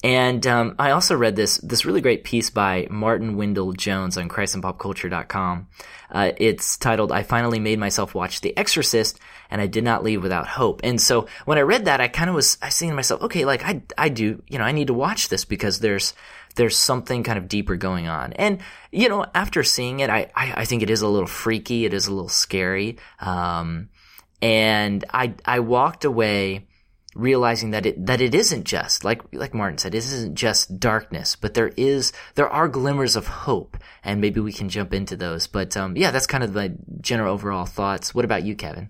[0.03, 4.29] And um, I also read this this really great piece by Martin Wendell Jones on
[4.29, 5.67] ChristandPopCulture.com.
[6.09, 9.19] Uh, it's titled "I finally made myself watch The Exorcist,
[9.51, 12.31] and I did not leave without hope." And so when I read that, I kind
[12.31, 14.87] of was I thinking to myself, okay, like I I do, you know, I need
[14.87, 16.15] to watch this because there's
[16.55, 18.33] there's something kind of deeper going on.
[18.33, 18.59] And
[18.91, 21.85] you know, after seeing it, I I, I think it is a little freaky.
[21.85, 22.97] It is a little scary.
[23.19, 23.89] Um,
[24.41, 26.65] and I I walked away
[27.15, 31.35] realizing that it that it isn't just like like Martin said, it isn't just darkness,
[31.35, 35.47] but there is there are glimmers of hope, and maybe we can jump into those.
[35.47, 36.71] But um, yeah, that's kind of my
[37.01, 38.15] general overall thoughts.
[38.15, 38.89] What about you, Kevin?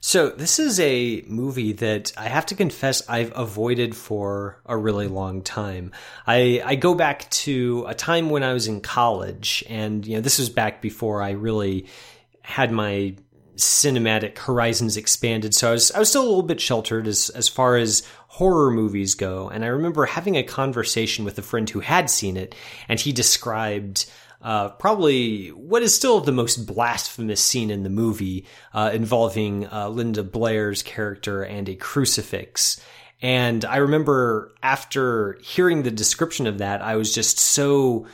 [0.00, 5.08] So this is a movie that I have to confess I've avoided for a really
[5.08, 5.92] long time.
[6.26, 10.20] I I go back to a time when I was in college, and you know
[10.20, 11.86] this was back before I really
[12.42, 13.16] had my
[13.56, 15.54] cinematic horizons expanded.
[15.54, 18.70] So I was I was still a little bit sheltered as as far as horror
[18.70, 19.48] movies go.
[19.48, 22.54] And I remember having a conversation with a friend who had seen it,
[22.88, 24.06] and he described.
[24.42, 29.88] Uh, probably what is still the most blasphemous scene in the movie, uh, involving uh,
[29.88, 32.80] Linda Blair's character and a crucifix.
[33.22, 38.06] And I remember after hearing the description of that, I was just so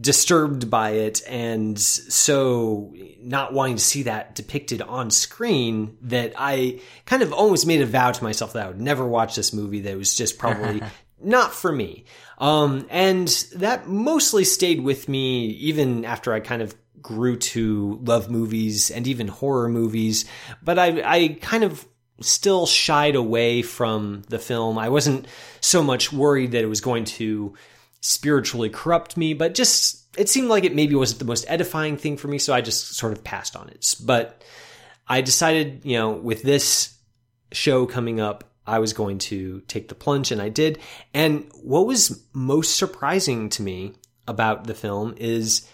[0.00, 6.80] disturbed by it and so not wanting to see that depicted on screen that I
[7.04, 9.82] kind of almost made a vow to myself that I would never watch this movie
[9.82, 10.82] that was just probably
[11.22, 12.06] not for me.
[12.38, 18.30] Um, and that mostly stayed with me even after I kind of grew to love
[18.30, 20.24] movies and even horror movies.
[20.62, 21.86] But I, I kind of
[22.20, 24.78] still shied away from the film.
[24.78, 25.26] I wasn't
[25.60, 27.54] so much worried that it was going to
[28.02, 32.18] spiritually corrupt me, but just it seemed like it maybe wasn't the most edifying thing
[32.18, 33.94] for me, so I just sort of passed on it.
[34.04, 34.42] But
[35.08, 36.94] I decided, you know, with this
[37.52, 40.78] show coming up, I was going to take the plunge, and I did.
[41.14, 43.94] And what was most surprising to me
[44.28, 45.66] about the film is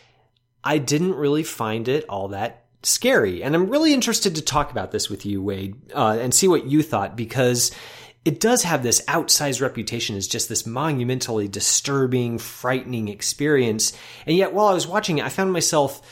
[0.62, 3.42] I didn't really find it all that scary.
[3.42, 6.66] And I'm really interested to talk about this with you, Wade, uh, and see what
[6.66, 7.72] you thought because
[8.24, 13.92] it does have this outsized reputation as just this monumentally disturbing, frightening experience.
[14.26, 16.02] And yet, while I was watching it, I found myself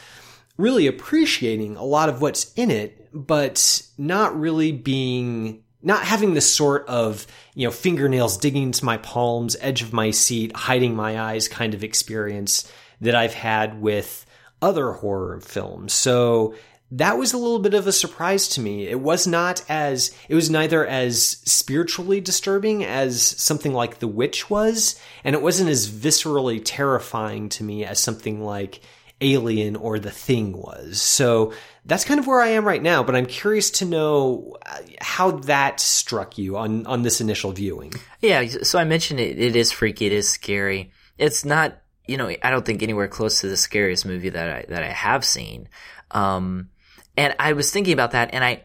[0.56, 6.40] really appreciating a lot of what's in it, but not really being not having the
[6.40, 11.20] sort of, you know, fingernails digging into my palms, edge of my seat, hiding my
[11.20, 14.26] eyes kind of experience that I've had with
[14.60, 15.92] other horror films.
[15.92, 16.56] So
[16.92, 18.86] that was a little bit of a surprise to me.
[18.86, 24.48] It was not as, it was neither as spiritually disturbing as something like The Witch
[24.48, 28.80] was, and it wasn't as viscerally terrifying to me as something like
[29.20, 31.02] Alien or The Thing was.
[31.02, 31.52] So
[31.86, 35.32] that's kind of where I am right now, but I'm curious to know uh, how
[35.32, 37.94] that struck you on, on this initial viewing.
[38.20, 40.92] Yeah, so I mentioned it, it is freaky, it is scary.
[41.18, 44.64] It's not, you know, I don't think anywhere close to the scariest movie that I,
[44.68, 45.68] that I have seen.
[46.12, 46.70] Um,
[47.16, 48.64] and I was thinking about that and I,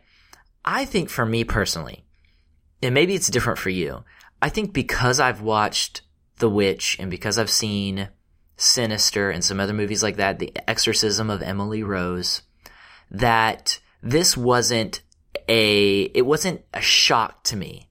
[0.64, 2.06] I think for me personally,
[2.82, 4.04] and maybe it's different for you,
[4.42, 6.02] I think because I've watched
[6.38, 8.10] The Witch and because I've seen
[8.58, 12.42] Sinister and some other movies like that, The Exorcism of Emily Rose,
[13.10, 15.02] that this wasn't
[15.48, 17.90] a, it wasn't a shock to me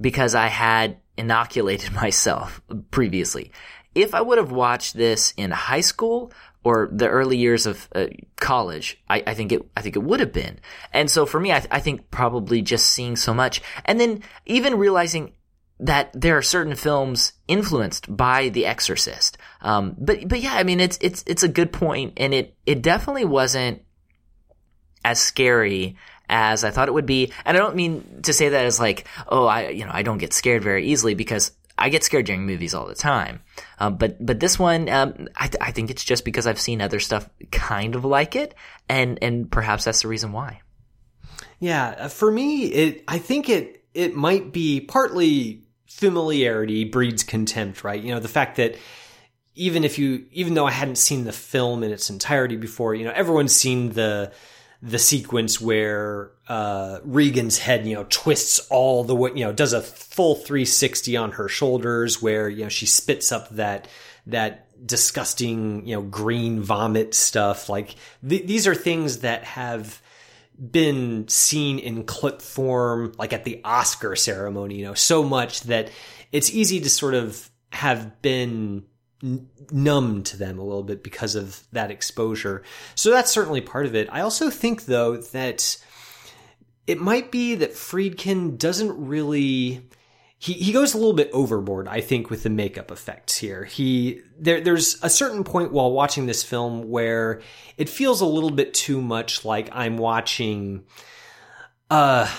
[0.00, 3.52] because I had inoculated myself previously.
[3.94, 6.30] If I would have watched this in high school,
[6.66, 8.06] or the early years of uh,
[8.40, 10.58] college, I, I, think it, I think it would have been.
[10.92, 14.76] And so for me, I, I think probably just seeing so much and then even
[14.76, 15.34] realizing
[15.78, 19.38] that there are certain films influenced by The Exorcist.
[19.60, 22.82] Um, but, but yeah, I mean, it's, it's, it's a good point and it, it
[22.82, 23.82] definitely wasn't
[25.04, 25.94] as scary
[26.28, 27.30] as I thought it would be.
[27.44, 30.18] And I don't mean to say that as like, oh, I, you know, I don't
[30.18, 33.40] get scared very easily because I get scared during movies all the time.
[33.78, 36.80] Um, but but this one, um, I, th- I think it's just because I've seen
[36.80, 38.54] other stuff kind of like it,
[38.88, 40.60] and and perhaps that's the reason why.
[41.58, 47.84] Yeah, uh, for me, it I think it it might be partly familiarity breeds contempt,
[47.84, 48.02] right?
[48.02, 48.76] You know, the fact that
[49.54, 53.04] even if you even though I hadn't seen the film in its entirety before, you
[53.04, 54.32] know, everyone's seen the
[54.82, 59.72] the sequence where uh, Regan's head, you know, twists all the way, you know, does
[59.72, 63.88] a full 360 on her shoulders, where you know she spits up that
[64.26, 67.68] that disgusting, you know, green vomit stuff.
[67.68, 67.94] Like
[68.26, 70.02] th- these are things that have
[70.58, 75.90] been seen in clip form, like at the Oscar ceremony, you know, so much that
[76.32, 78.84] it's easy to sort of have been
[79.22, 82.62] n- numb to them a little bit because of that exposure.
[82.94, 84.08] So that's certainly part of it.
[84.10, 85.76] I also think though that
[86.86, 89.88] it might be that Friedkin doesn't really
[90.38, 93.64] he, he goes a little bit overboard, I think, with the makeup effects here.
[93.64, 97.40] He there there's a certain point while watching this film where
[97.76, 100.84] it feels a little bit too much like I'm watching
[101.90, 102.30] uh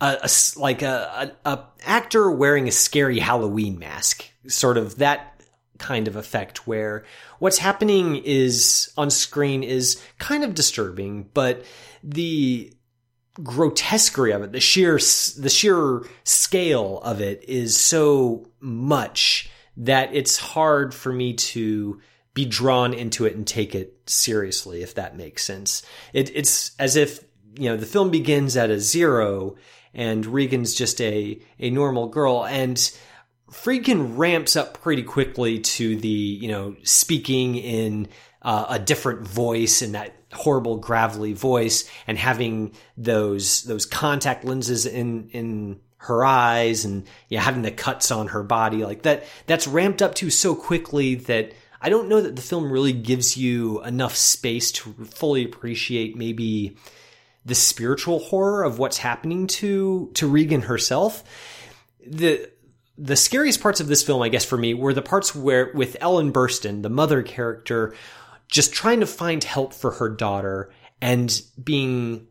[0.00, 5.37] a, a like a, a, a actor wearing a scary Halloween mask, sort of that
[5.78, 7.04] kind of effect where
[7.38, 11.64] what's happening is on screen is kind of disturbing, but
[12.02, 12.72] the
[13.42, 20.38] grotesquerie of it, the sheer the sheer scale of it is so much that it's
[20.38, 22.00] hard for me to
[22.34, 25.82] be drawn into it and take it seriously, if that makes sense.
[26.12, 27.24] It, it's as if
[27.54, 29.56] you know the film begins at a zero
[29.94, 32.78] and Regan's just a a normal girl and
[33.50, 38.08] Friedkin ramps up pretty quickly to the you know speaking in
[38.42, 44.86] uh, a different voice and that horrible gravelly voice and having those those contact lenses
[44.86, 49.66] in in her eyes and yeah having the cuts on her body like that that's
[49.66, 53.82] ramped up to so quickly that I don't know that the film really gives you
[53.84, 56.76] enough space to fully appreciate maybe
[57.44, 61.22] the spiritual horror of what's happening to to Regan herself.
[62.04, 62.50] The
[62.98, 65.96] the scariest parts of this film, I guess, for me, were the parts where with
[66.00, 67.94] Ellen Burstyn, the mother character,
[68.48, 70.70] just trying to find help for her daughter
[71.00, 72.26] and being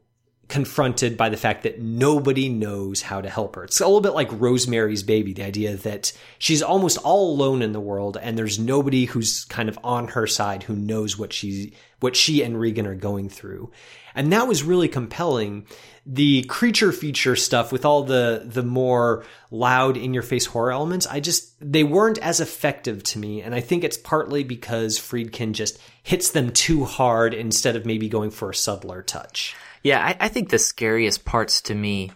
[0.48, 3.66] confronted by the fact that nobody knows how to help her.
[3.66, 7.74] It's a little bit like Rosemary's Baby, the idea that she's almost all alone in
[7.74, 11.74] the world and there's nobody who's kind of on her side who knows what she
[12.00, 13.72] what she and Regan are going through.
[14.16, 15.66] And that was really compelling.
[16.06, 21.08] The creature feature stuff with all the the more loud in your face horror elements,
[21.08, 25.52] I just they weren't as effective to me and I think it's partly because Friedkin
[25.52, 29.58] just hits them too hard instead of maybe going for a subtler touch.
[29.84, 32.12] Yeah, I, I think the scariest parts to me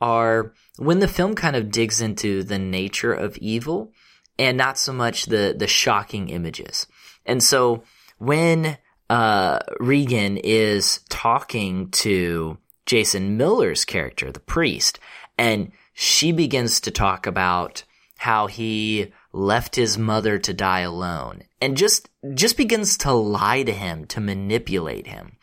[0.00, 3.92] are when the film kind of digs into the nature of evil
[4.38, 6.86] and not so much the the shocking images.
[7.26, 7.82] And so
[8.18, 8.78] when
[9.10, 14.98] uh, Regan is talking to Jason Miller's character, the priest,
[15.36, 17.84] and she begins to talk about
[18.18, 23.72] how he left his mother to die alone and just just begins to lie to
[23.72, 25.36] him to manipulate him.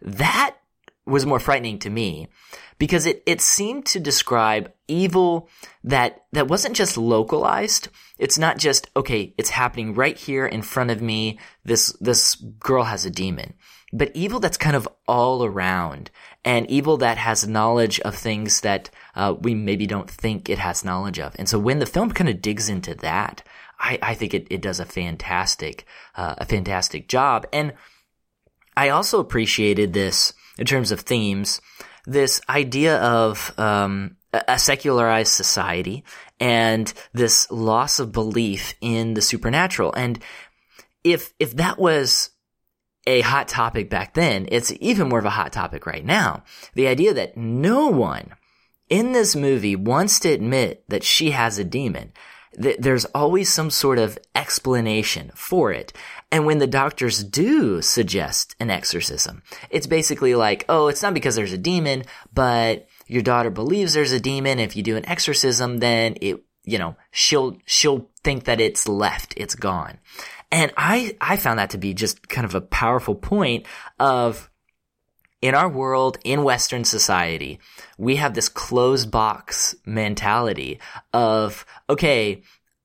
[0.00, 0.56] That
[1.04, 2.28] was more frightening to me
[2.78, 5.48] because it, it seemed to describe evil
[5.82, 7.88] that, that wasn't just localized.
[8.18, 11.38] It's not just, okay, it's happening right here in front of me.
[11.64, 13.54] This, this girl has a demon,
[13.92, 16.10] but evil that's kind of all around
[16.44, 20.84] and evil that has knowledge of things that, uh, we maybe don't think it has
[20.84, 21.34] knowledge of.
[21.38, 23.42] And so when the film kind of digs into that,
[23.78, 25.84] I, I think it, it does a fantastic,
[26.14, 27.46] uh, a fantastic job.
[27.52, 27.74] And
[28.76, 31.60] I also appreciated this, in terms of themes,
[32.06, 36.04] this idea of um, a secularized society
[36.40, 39.92] and this loss of belief in the supernatural.
[39.94, 40.18] And
[41.04, 42.30] if if that was
[43.06, 46.44] a hot topic back then, it's even more of a hot topic right now.
[46.74, 48.34] The idea that no one
[48.88, 52.12] in this movie wants to admit that she has a demon.
[52.54, 55.92] There's always some sort of explanation for it.
[56.32, 61.36] And when the doctors do suggest an exorcism, it's basically like, oh, it's not because
[61.36, 64.58] there's a demon, but your daughter believes there's a demon.
[64.58, 69.34] If you do an exorcism, then it, you know, she'll, she'll think that it's left,
[69.36, 69.98] it's gone.
[70.50, 73.66] And I, I found that to be just kind of a powerful point
[74.00, 74.50] of,
[75.42, 77.58] in our world, in Western society,
[77.98, 80.78] we have this closed box mentality
[81.12, 82.42] of, okay,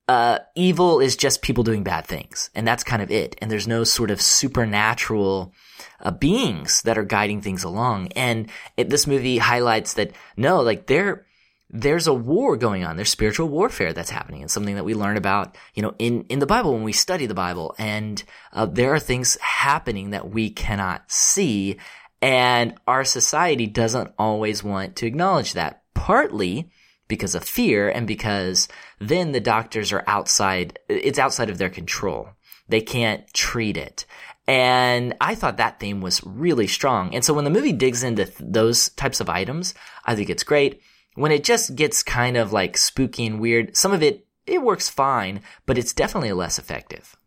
[0.08, 3.36] uh, evil is just people doing bad things, and that's kind of it.
[3.41, 5.53] And there's no sort of supernatural
[5.99, 8.14] uh, beings that are guiding things along.
[8.16, 11.26] And it, this movie highlights that no, like there,
[11.70, 12.95] there's a war going on.
[12.95, 16.39] There's spiritual warfare that's happening, and something that we learn about, you know, in in
[16.39, 17.76] the Bible when we study the Bible.
[17.78, 21.78] And uh, there are things happening that we cannot see,
[22.22, 25.84] and our society doesn't always want to acknowledge that.
[25.93, 26.70] Partly
[27.08, 28.68] because of fear and because
[28.99, 32.30] then the doctors are outside, it's outside of their control.
[32.70, 34.05] They can't treat it.
[34.47, 37.14] And I thought that theme was really strong.
[37.14, 39.74] And so when the movie digs into th- those types of items,
[40.05, 40.82] I think it's great.
[41.16, 44.88] When it just gets kind of like spooky and weird, some of it, it works
[44.88, 47.18] fine, but it's definitely less effective.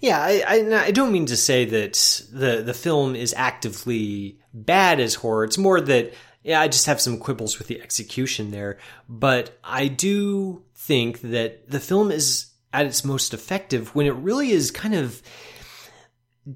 [0.00, 4.98] Yeah, I, I, I don't mean to say that the the film is actively bad
[4.98, 5.44] as horror.
[5.44, 6.14] It's more that
[6.48, 8.78] yeah, I just have some quibbles with the execution there.
[9.06, 14.50] But I do think that the film is at its most effective when it really
[14.50, 15.20] is kind of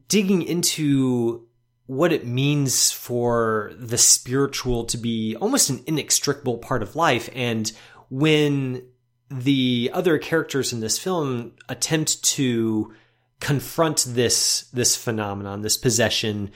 [0.08, 1.46] digging into
[1.84, 7.28] what it means for the spiritual to be almost an inextricable part of life.
[7.34, 7.70] And
[8.08, 8.86] when
[9.30, 12.94] the other characters in this film attempt to
[13.40, 16.50] confront this this phenomenon, this possession,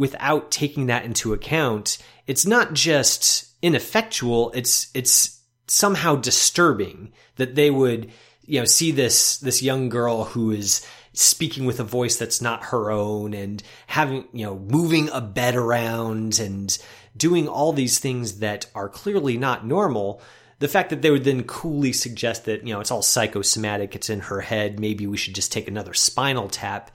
[0.00, 7.70] without taking that into account, it's not just ineffectual, it's it's somehow disturbing that they
[7.70, 8.10] would,
[8.46, 12.64] you know, see this this young girl who is speaking with a voice that's not
[12.64, 16.78] her own and having, you know, moving a bed around and
[17.14, 20.22] doing all these things that are clearly not normal.
[20.60, 24.08] The fact that they would then coolly suggest that, you know, it's all psychosomatic, it's
[24.08, 26.90] in her head, maybe we should just take another spinal tap,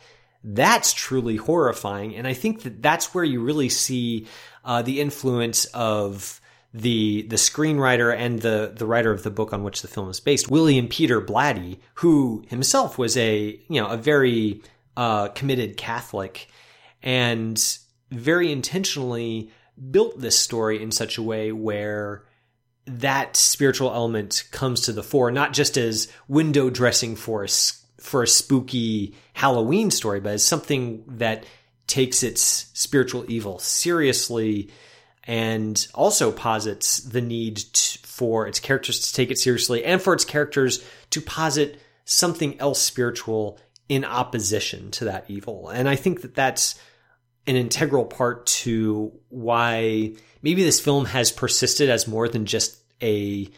[0.48, 2.16] that's truly horrifying.
[2.16, 4.28] And I think that that's where you really see
[4.64, 6.40] uh, the influence of
[6.74, 10.20] the the screenwriter and the the writer of the book on which the film is
[10.20, 14.62] based, William Peter Blatty, who himself was a you know a very
[14.96, 16.48] uh, committed Catholic
[17.02, 17.78] and
[18.12, 19.52] very intentionally
[19.92, 22.24] built this story in such a way where
[22.86, 27.48] that spiritual element comes to the fore, not just as window dressing for a,
[28.00, 31.46] for a spooky Halloween story, but as something that
[31.88, 34.72] takes its spiritual evil seriously
[35.26, 40.14] and also posits the need to, for its characters to take it seriously and for
[40.14, 45.70] its characters to posit something else spiritual in opposition to that evil.
[45.70, 46.80] And I think that that's
[47.48, 53.50] an integral part to why maybe this film has persisted as more than just a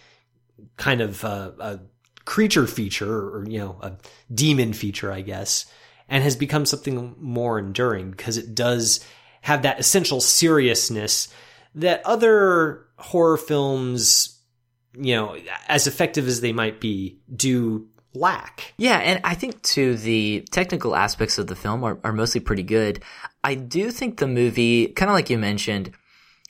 [0.76, 1.80] kind of uh, a, a
[2.28, 3.93] creature feature or, you know, a
[4.32, 5.65] demon feature, I guess,
[6.09, 8.99] and has become something more enduring because it does
[9.41, 11.30] have that essential seriousness
[11.75, 14.41] that other horror films,
[14.93, 15.38] you know,
[15.69, 18.73] as effective as they might be, do lack.
[18.78, 22.63] Yeah, and I think too the technical aspects of the film are, are mostly pretty
[22.63, 23.01] good.
[23.41, 25.91] I do think the movie, kind of like you mentioned,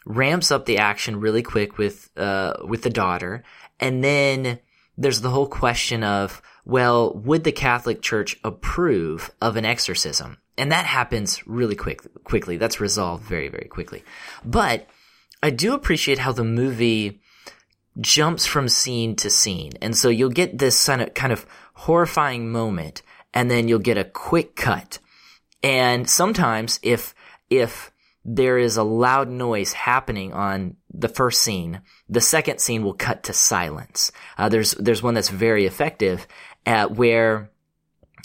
[0.07, 3.43] ramps up the action really quick with uh with the daughter,
[3.79, 4.59] and then
[4.97, 10.37] there's the whole question of well, would the Catholic Church approve of an exorcism?
[10.57, 12.57] And that happens really quick quickly.
[12.57, 14.03] That's resolved very very quickly.
[14.43, 14.87] But
[15.41, 17.21] I do appreciate how the movie
[17.99, 19.73] jumps from scene to scene.
[19.81, 23.01] And so you'll get this kind of horrifying moment
[23.33, 24.99] and then you'll get a quick cut.
[25.63, 27.13] And sometimes if,
[27.49, 27.91] if
[28.29, 33.23] there is a loud noise happening on the first scene, the second scene will cut
[33.23, 34.11] to silence.
[34.37, 36.27] Uh, there's, there's one that's very effective
[36.65, 37.49] at where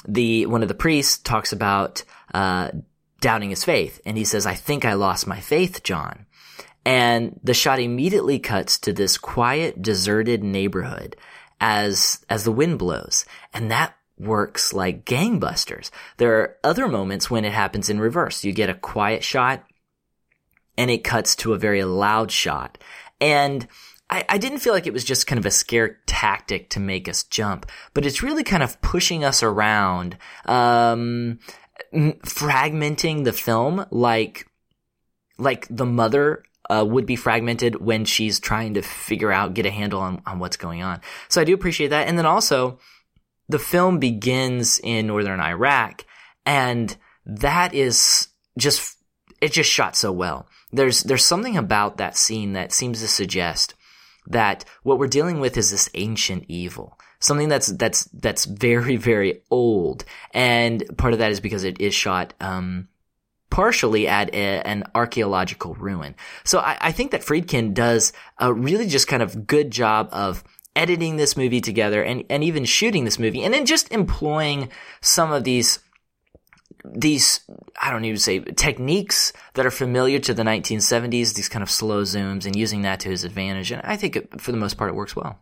[0.07, 2.03] the, one of the priests talks about,
[2.35, 2.71] uh,
[3.21, 4.01] doubting his faith.
[4.05, 6.27] And he says, I think I lost my faith, John.
[6.85, 11.15] And the shot immediately cuts to this quiet, deserted neighborhood
[11.61, 13.25] as, as the wind blows.
[13.55, 15.91] And that works like gangbusters.
[16.17, 18.43] There are other moments when it happens in reverse.
[18.43, 19.65] You get a quiet shot
[20.77, 22.79] and it cuts to a very loud shot.
[23.21, 23.67] And
[24.11, 27.09] I, I, didn't feel like it was just kind of a scare tactic to make
[27.09, 31.39] us jump, but it's really kind of pushing us around, um,
[31.95, 34.47] fragmenting the film like,
[35.39, 39.71] like the mother uh, would be fragmented when she's trying to figure out, get a
[39.71, 41.01] handle on, on what's going on.
[41.29, 42.09] So I do appreciate that.
[42.09, 42.79] And then also,
[43.49, 46.05] the film begins in northern Iraq,
[46.47, 46.97] and
[47.27, 48.97] that is just,
[49.41, 50.49] it just shot so well.
[50.73, 53.75] There's, there's something about that scene that seems to suggest
[54.27, 56.99] that what we're dealing with is this ancient evil.
[57.19, 60.05] Something that's, that's, that's very, very old.
[60.33, 62.89] And part of that is because it is shot, um,
[63.51, 66.15] partially at a, an archaeological ruin.
[66.43, 70.43] So I, I, think that Friedkin does a really just kind of good job of
[70.75, 74.71] editing this movie together and, and even shooting this movie and then just employing
[75.03, 75.81] some of these
[76.85, 77.41] these
[77.81, 82.03] I don't even say techniques that are familiar to the 1970s, these kind of slow
[82.03, 83.71] zooms and using that to his advantage.
[83.71, 85.39] And I think it, for the most part it works well.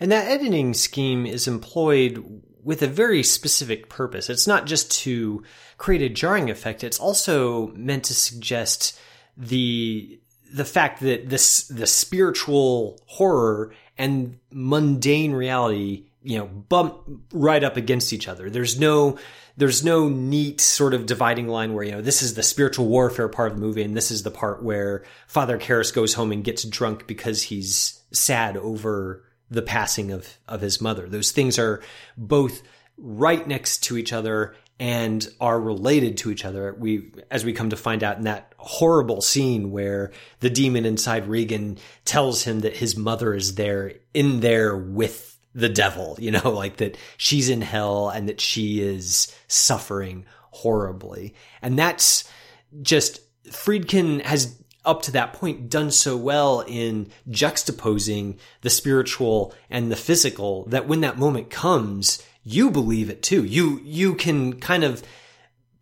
[0.00, 4.30] And that editing scheme is employed with a very specific purpose.
[4.30, 5.42] It's not just to
[5.76, 6.84] create a jarring effect.
[6.84, 8.98] It's also meant to suggest
[9.36, 10.20] the
[10.52, 17.00] the fact that this the spiritual horror and mundane reality you know, bump
[17.32, 18.50] right up against each other.
[18.50, 19.18] There's no,
[19.58, 23.28] there's no neat sort of dividing line where, you know, this is the spiritual warfare
[23.28, 26.44] part of the movie and this is the part where Father Karras goes home and
[26.44, 31.08] gets drunk because he's sad over the passing of, of his mother.
[31.08, 31.82] Those things are
[32.16, 32.62] both
[32.96, 36.76] right next to each other and are related to each other.
[36.78, 41.26] We, as we come to find out in that horrible scene where the demon inside
[41.26, 46.50] Regan tells him that his mother is there in there with the devil, you know,
[46.50, 51.34] like that she's in hell and that she is suffering horribly.
[51.60, 52.30] And that's
[52.82, 59.90] just Friedkin has up to that point done so well in juxtaposing the spiritual and
[59.90, 63.44] the physical that when that moment comes, you believe it too.
[63.44, 65.02] You you can kind of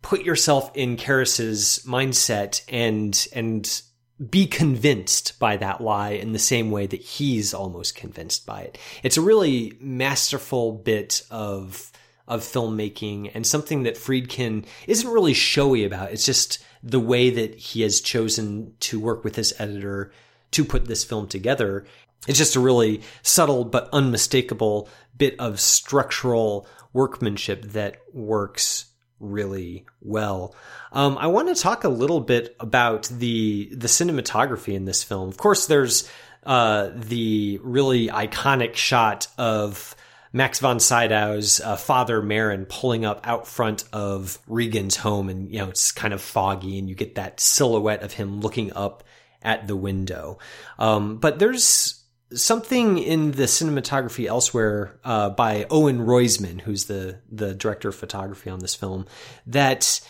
[0.01, 3.81] put yourself in Karras's mindset and and
[4.29, 8.77] be convinced by that lie in the same way that he's almost convinced by it.
[9.03, 11.91] It's a really masterful bit of
[12.27, 16.11] of filmmaking and something that Friedkin isn't really showy about.
[16.11, 20.11] It's just the way that he has chosen to work with his editor
[20.51, 21.85] to put this film together.
[22.27, 28.85] It's just a really subtle but unmistakable bit of structural workmanship that works
[29.19, 30.55] really well.
[30.91, 35.29] Um, I want to talk a little bit about the the cinematography in this film.
[35.29, 36.09] Of course, there's
[36.43, 39.95] uh, the really iconic shot of
[40.33, 45.59] Max von Sydow's uh, father Merrin pulling up out front of Regan's home, and you
[45.59, 49.03] know it's kind of foggy, and you get that silhouette of him looking up
[49.41, 50.39] at the window.
[50.79, 51.96] Um, but there's
[52.33, 58.49] something in the cinematography elsewhere uh, by Owen Roizman, who's the the director of photography
[58.49, 59.05] on this film,
[59.45, 60.01] that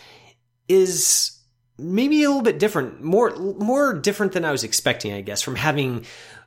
[0.67, 1.39] is
[1.77, 5.55] maybe a little bit different, more more different than I was expecting, I guess, from
[5.55, 6.05] having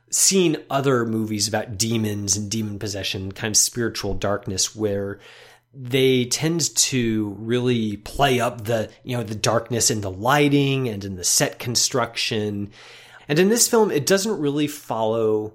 [0.09, 5.19] seen other movies about demons and demon possession, kind of spiritual darkness, where
[5.73, 11.05] they tend to really play up the you know the darkness in the lighting and
[11.05, 12.71] in the set construction.
[13.29, 15.53] And in this film, it doesn't really follow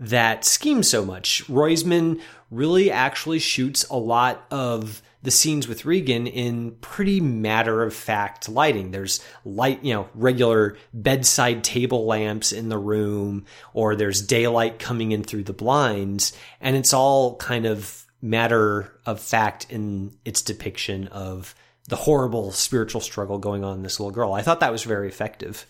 [0.00, 1.46] that scheme so much.
[1.46, 2.20] Roizman
[2.50, 8.48] really actually shoots a lot of the scenes with Regan in pretty matter of fact
[8.48, 8.90] lighting.
[8.90, 13.44] There's light, you know, regular bedside table lamps in the room,
[13.74, 19.20] or there's daylight coming in through the blinds, and it's all kind of matter of
[19.20, 21.54] fact in its depiction of
[21.88, 24.32] the horrible spiritual struggle going on in this little girl.
[24.32, 25.66] I thought that was very effective.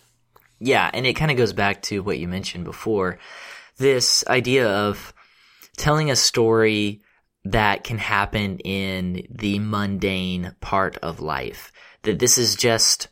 [0.60, 3.18] Yeah, and it kind of goes back to what you mentioned before
[3.80, 5.12] this idea of
[5.76, 7.00] telling a story
[7.44, 11.72] that can happen in the mundane part of life.
[12.02, 13.08] That this is just,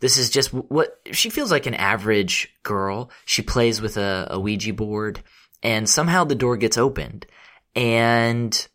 [0.00, 3.10] this is just what she feels like an average girl.
[3.26, 5.22] She plays with a, a Ouija board
[5.62, 7.26] and somehow the door gets opened
[7.74, 8.68] and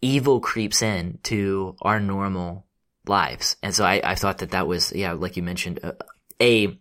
[0.00, 2.66] evil creeps in to our normal
[3.06, 3.56] lives.
[3.62, 5.94] And so I, I thought that that was, yeah, like you mentioned, a,
[6.40, 6.78] a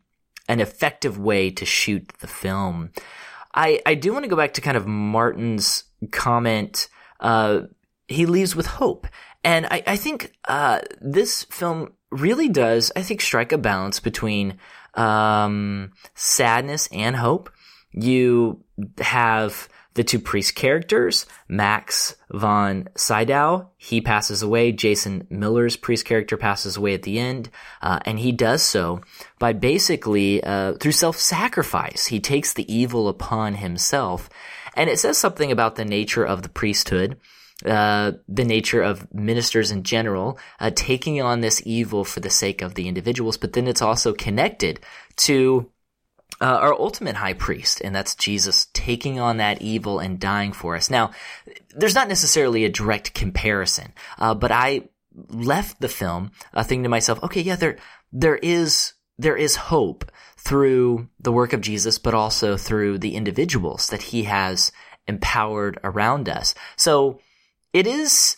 [0.50, 2.92] an effective way to shoot the film.
[3.54, 6.88] I, I do want to go back to kind of Martin's comment.
[7.20, 7.62] Uh,
[8.08, 9.08] he leaves with hope.
[9.44, 14.58] And I, I think, uh, this film really does, I think, strike a balance between,
[14.94, 17.50] um, sadness and hope.
[17.92, 18.64] You
[19.00, 24.72] have the two priest characters, Max von Sydow, he passes away.
[24.72, 27.50] Jason Miller's priest character passes away at the end,
[27.82, 29.02] uh, and he does so
[29.38, 32.06] by basically uh, through self-sacrifice.
[32.06, 34.30] He takes the evil upon himself,
[34.76, 37.18] and it says something about the nature of the priesthood.
[37.64, 42.64] Uh, the nature of ministers in general, uh, taking on this evil for the sake
[42.64, 44.80] of the individuals, but then it's also connected
[45.16, 45.70] to
[46.42, 50.76] uh, our ultimate high priest, and that's Jesus taking on that evil and dying for
[50.76, 50.90] us.
[50.90, 51.12] Now,
[51.76, 54.90] there's not necessarily a direct comparison, uh, but I
[55.30, 57.78] left the film uh, thinking to myself, okay, yeah, there,
[58.12, 63.88] there is, there is hope through the work of Jesus, but also through the individuals
[63.88, 64.72] that he has
[65.08, 66.56] empowered around us.
[66.76, 67.20] So
[67.72, 68.38] it is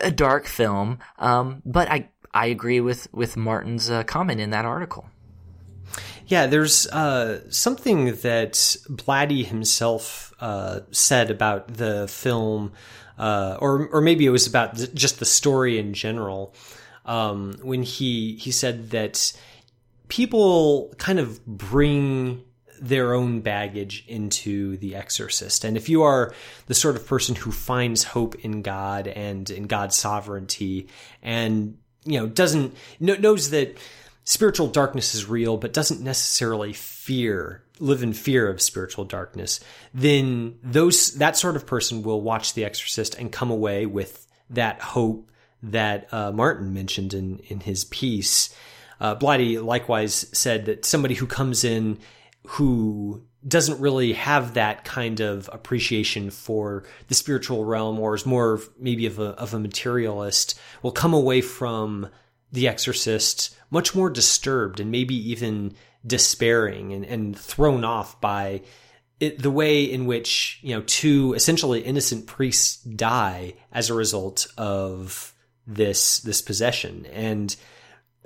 [0.00, 4.64] a dark film, um, but I, I agree with, with Martin's uh, comment in that
[4.64, 5.10] article.
[6.26, 8.52] Yeah, there's uh, something that
[8.88, 12.72] Blatty himself uh, said about the film,
[13.18, 16.54] uh, or or maybe it was about th- just the story in general.
[17.04, 19.32] Um, when he he said that
[20.08, 22.42] people kind of bring
[22.80, 25.64] their own baggage into The Exorcist.
[25.64, 26.34] And if you are
[26.66, 30.88] the sort of person who finds hope in God and in God's sovereignty
[31.22, 33.78] and, you know, doesn't, knows that
[34.24, 39.60] spiritual darkness is real, but doesn't necessarily fear, live in fear of spiritual darkness,
[39.92, 44.80] then those, that sort of person will watch The Exorcist and come away with that
[44.80, 45.30] hope
[45.62, 48.54] that uh, Martin mentioned in, in his piece.
[49.00, 51.98] Uh, Blatty likewise said that somebody who comes in
[52.46, 58.60] who doesn't really have that kind of appreciation for the spiritual realm or is more
[58.78, 62.08] maybe of a, of a materialist will come away from
[62.54, 65.74] The Exorcist much more disturbed and maybe even
[66.06, 68.62] despairing and, and thrown off by
[69.20, 74.46] it, the way in which, you know, two essentially innocent priests die as a result
[74.56, 75.32] of
[75.66, 77.06] this, this possession.
[77.12, 77.54] And,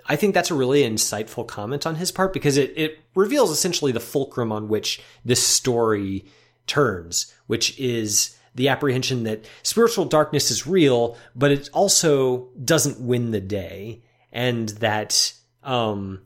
[0.09, 3.93] I think that's a really insightful comment on his part because it, it reveals essentially
[3.93, 6.25] the fulcrum on which this story
[6.67, 13.33] turns, which is the apprehension that spiritual darkness is real, but it also doesn't win
[13.33, 14.03] the day,
[14.33, 16.23] and that um,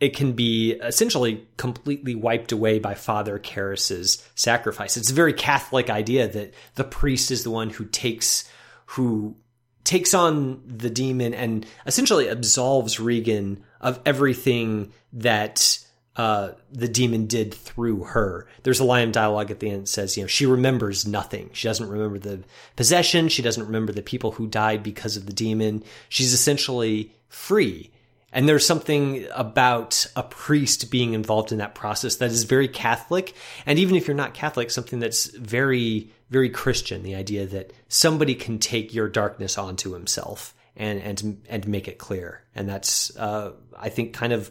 [0.00, 4.96] it can be essentially completely wiped away by Father Karras's sacrifice.
[4.96, 8.50] It's a very Catholic idea that the priest is the one who takes
[8.86, 9.36] who
[9.84, 15.78] takes on the demon and essentially absolves Regan of everything that
[16.20, 18.46] uh, the demon did through her.
[18.62, 21.48] There's a line of dialogue at the end that says, you know, she remembers nothing.
[21.54, 22.44] She doesn't remember the
[22.76, 23.30] possession.
[23.30, 25.82] She doesn't remember the people who died because of the demon.
[26.10, 27.90] She's essentially free.
[28.34, 33.34] And there's something about a priest being involved in that process that is very Catholic.
[33.64, 37.02] And even if you're not Catholic, something that's very, very Christian.
[37.02, 41.96] The idea that somebody can take your darkness onto himself and, and, and make it
[41.96, 42.44] clear.
[42.54, 44.50] And that's, uh, I think kind of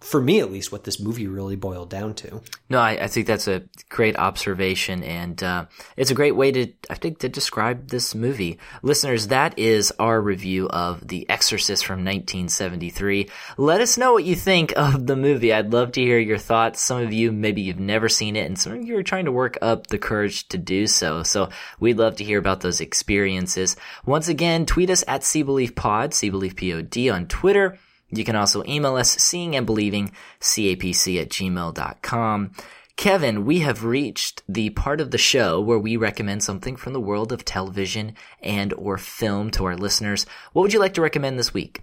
[0.00, 2.40] for me at least, what this movie really boiled down to.
[2.70, 6.72] No, I, I think that's a great observation, and uh, it's a great way to,
[6.88, 8.58] I think, to describe this movie.
[8.82, 13.28] Listeners, that is our review of The Exorcist from 1973.
[13.58, 15.52] Let us know what you think of the movie.
[15.52, 16.80] I'd love to hear your thoughts.
[16.80, 19.32] Some of you, maybe you've never seen it, and some of you are trying to
[19.32, 21.22] work up the courage to do so.
[21.22, 23.76] So we'd love to hear about those experiences.
[24.06, 27.78] Once again, tweet us at SeeBelievePod, SeeBelievePod on Twitter.
[28.10, 32.52] You can also email us seeing and believing capc at gmail.com.
[32.96, 37.00] Kevin, we have reached the part of the show where we recommend something from the
[37.00, 40.26] world of television and or film to our listeners.
[40.52, 41.82] What would you like to recommend this week?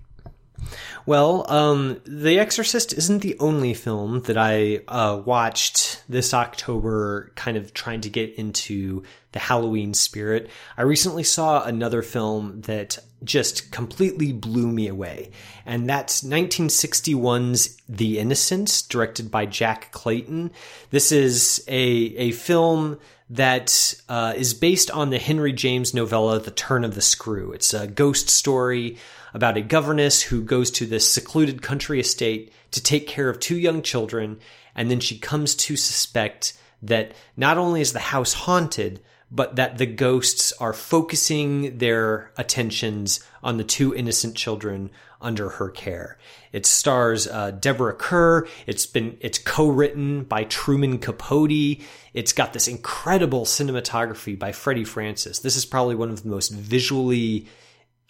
[1.05, 7.57] Well, um, The Exorcist isn't the only film that I uh, watched this October, kind
[7.57, 10.49] of trying to get into the Halloween spirit.
[10.77, 15.31] I recently saw another film that just completely blew me away,
[15.65, 20.51] and that's 1961's The Innocents, directed by Jack Clayton.
[20.91, 22.99] This is a a film
[23.29, 27.51] that uh, is based on the Henry James novella The Turn of the Screw.
[27.51, 28.97] It's a ghost story
[29.33, 33.57] about a governess who goes to this secluded country estate to take care of two
[33.57, 34.39] young children,
[34.75, 39.77] and then she comes to suspect that not only is the house haunted, but that
[39.77, 44.89] the ghosts are focusing their attentions on the two innocent children
[45.21, 46.17] under her care.
[46.51, 48.47] It stars uh, Deborah Kerr.
[48.65, 51.81] It's been it's co-written by Truman Capote.
[52.13, 55.39] It's got this incredible cinematography by Freddie Francis.
[55.39, 57.47] This is probably one of the most visually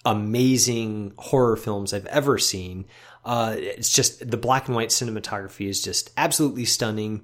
[0.06, 2.86] amazing horror films I've ever seen.
[3.26, 7.24] Uh, it's just the black and white cinematography is just absolutely stunning.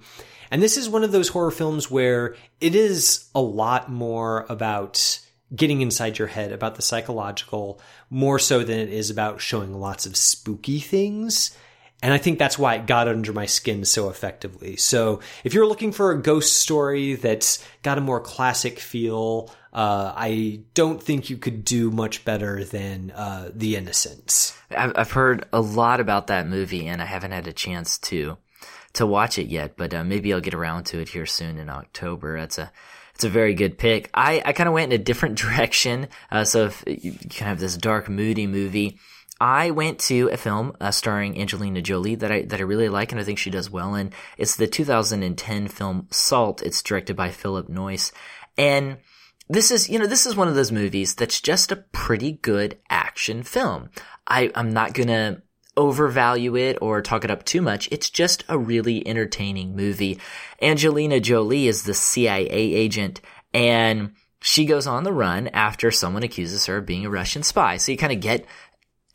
[0.51, 5.19] And this is one of those horror films where it is a lot more about
[5.55, 10.05] getting inside your head, about the psychological, more so than it is about showing lots
[10.05, 11.55] of spooky things.
[12.03, 14.75] And I think that's why it got under my skin so effectively.
[14.75, 20.11] So if you're looking for a ghost story that's got a more classic feel, uh,
[20.13, 24.53] I don't think you could do much better than uh, The Innocents.
[24.69, 28.37] I've heard a lot about that movie, and I haven't had a chance to
[28.93, 29.77] to watch it yet.
[29.77, 32.37] But uh, maybe I'll get around to it here soon in October.
[32.37, 32.69] That's a
[33.15, 34.09] it's a very good pick.
[34.13, 36.09] I, I kind of went in a different direction.
[36.29, 38.99] Uh, so if you kind of have this dark, moody movie.
[39.43, 43.11] I went to a film uh, starring Angelina Jolie that I that I really like
[43.11, 44.13] and I think she does well in.
[44.37, 46.61] It's the 2010 film Salt.
[46.61, 48.13] It's directed by Philip Noyce,
[48.57, 48.99] and
[49.49, 52.79] this is you know this is one of those movies that's just a pretty good
[52.89, 53.89] action film.
[54.25, 55.41] I I'm not gonna
[55.75, 57.89] overvalue it or talk it up too much.
[57.91, 60.21] It's just a really entertaining movie.
[60.61, 63.19] Angelina Jolie is the CIA agent
[63.53, 67.75] and she goes on the run after someone accuses her of being a Russian spy.
[67.75, 68.45] So you kind of get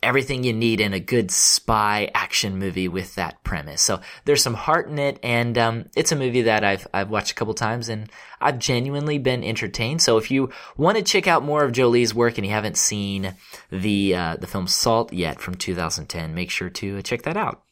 [0.01, 3.81] everything you need in a good spy action movie with that premise.
[3.81, 7.31] So there's some heart in it, and um, it's a movie that I've I've watched
[7.31, 10.01] a couple times, and I've genuinely been entertained.
[10.01, 13.35] So if you want to check out more of Jolie's work and you haven't seen
[13.71, 17.63] the uh, the film Salt yet from 2010, make sure to check that out.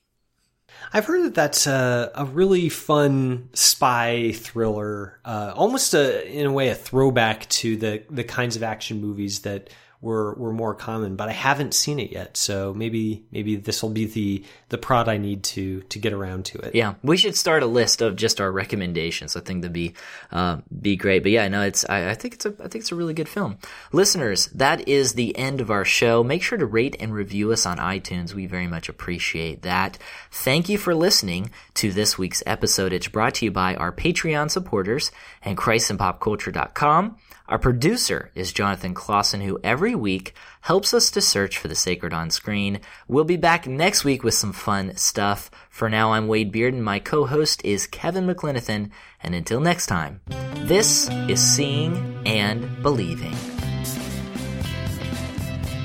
[0.94, 6.52] I've heard that that's a, a really fun spy thriller, uh, almost a, in a
[6.52, 9.70] way a throwback to the the kinds of action movies that
[10.00, 12.38] were were more common, but I haven't seen it yet.
[12.38, 16.46] So maybe maybe this will be the the prod I need to to get around
[16.46, 16.76] to it.
[16.76, 19.36] Yeah, we should start a list of just our recommendations.
[19.36, 19.94] I think that'd be
[20.32, 21.24] uh, be great.
[21.24, 23.30] But yeah, no, it's I, I think it's a I think it's a really good
[23.30, 23.58] film.
[23.92, 26.24] Listeners, that is the end of our show.
[26.24, 28.34] Make sure to rate and review us on iTunes.
[28.34, 29.98] We very much appreciate that.
[30.32, 32.94] Thank you for listening to this week's episode.
[32.94, 37.18] It's brought to you by our Patreon supporters and ChristandPopCulture.com.
[37.50, 42.14] Our producer is Jonathan Clausen, who every week helps us to search for the sacred
[42.14, 42.82] on screen.
[43.08, 45.50] We'll be back next week with some fun stuff.
[45.70, 46.82] For now, I'm Wade Bearden.
[46.82, 48.90] My co-host is Kevin McLenithan.
[49.24, 50.20] And until next time,
[50.66, 53.36] this is Seeing and Believing.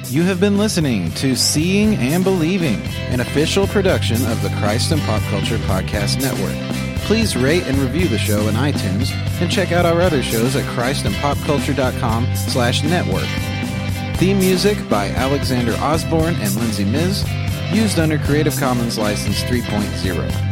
[0.06, 2.82] You have been listening to Seeing and Believing,
[3.12, 6.91] an official production of the Christ and Pop Culture Podcast Network.
[7.04, 10.64] Please rate and review the show in iTunes and check out our other shows at
[10.76, 13.26] christandpopculture.com slash network.
[14.18, 17.24] Theme music by Alexander Osborne and Lindsay Miz,
[17.72, 20.51] used under Creative Commons License 3.0.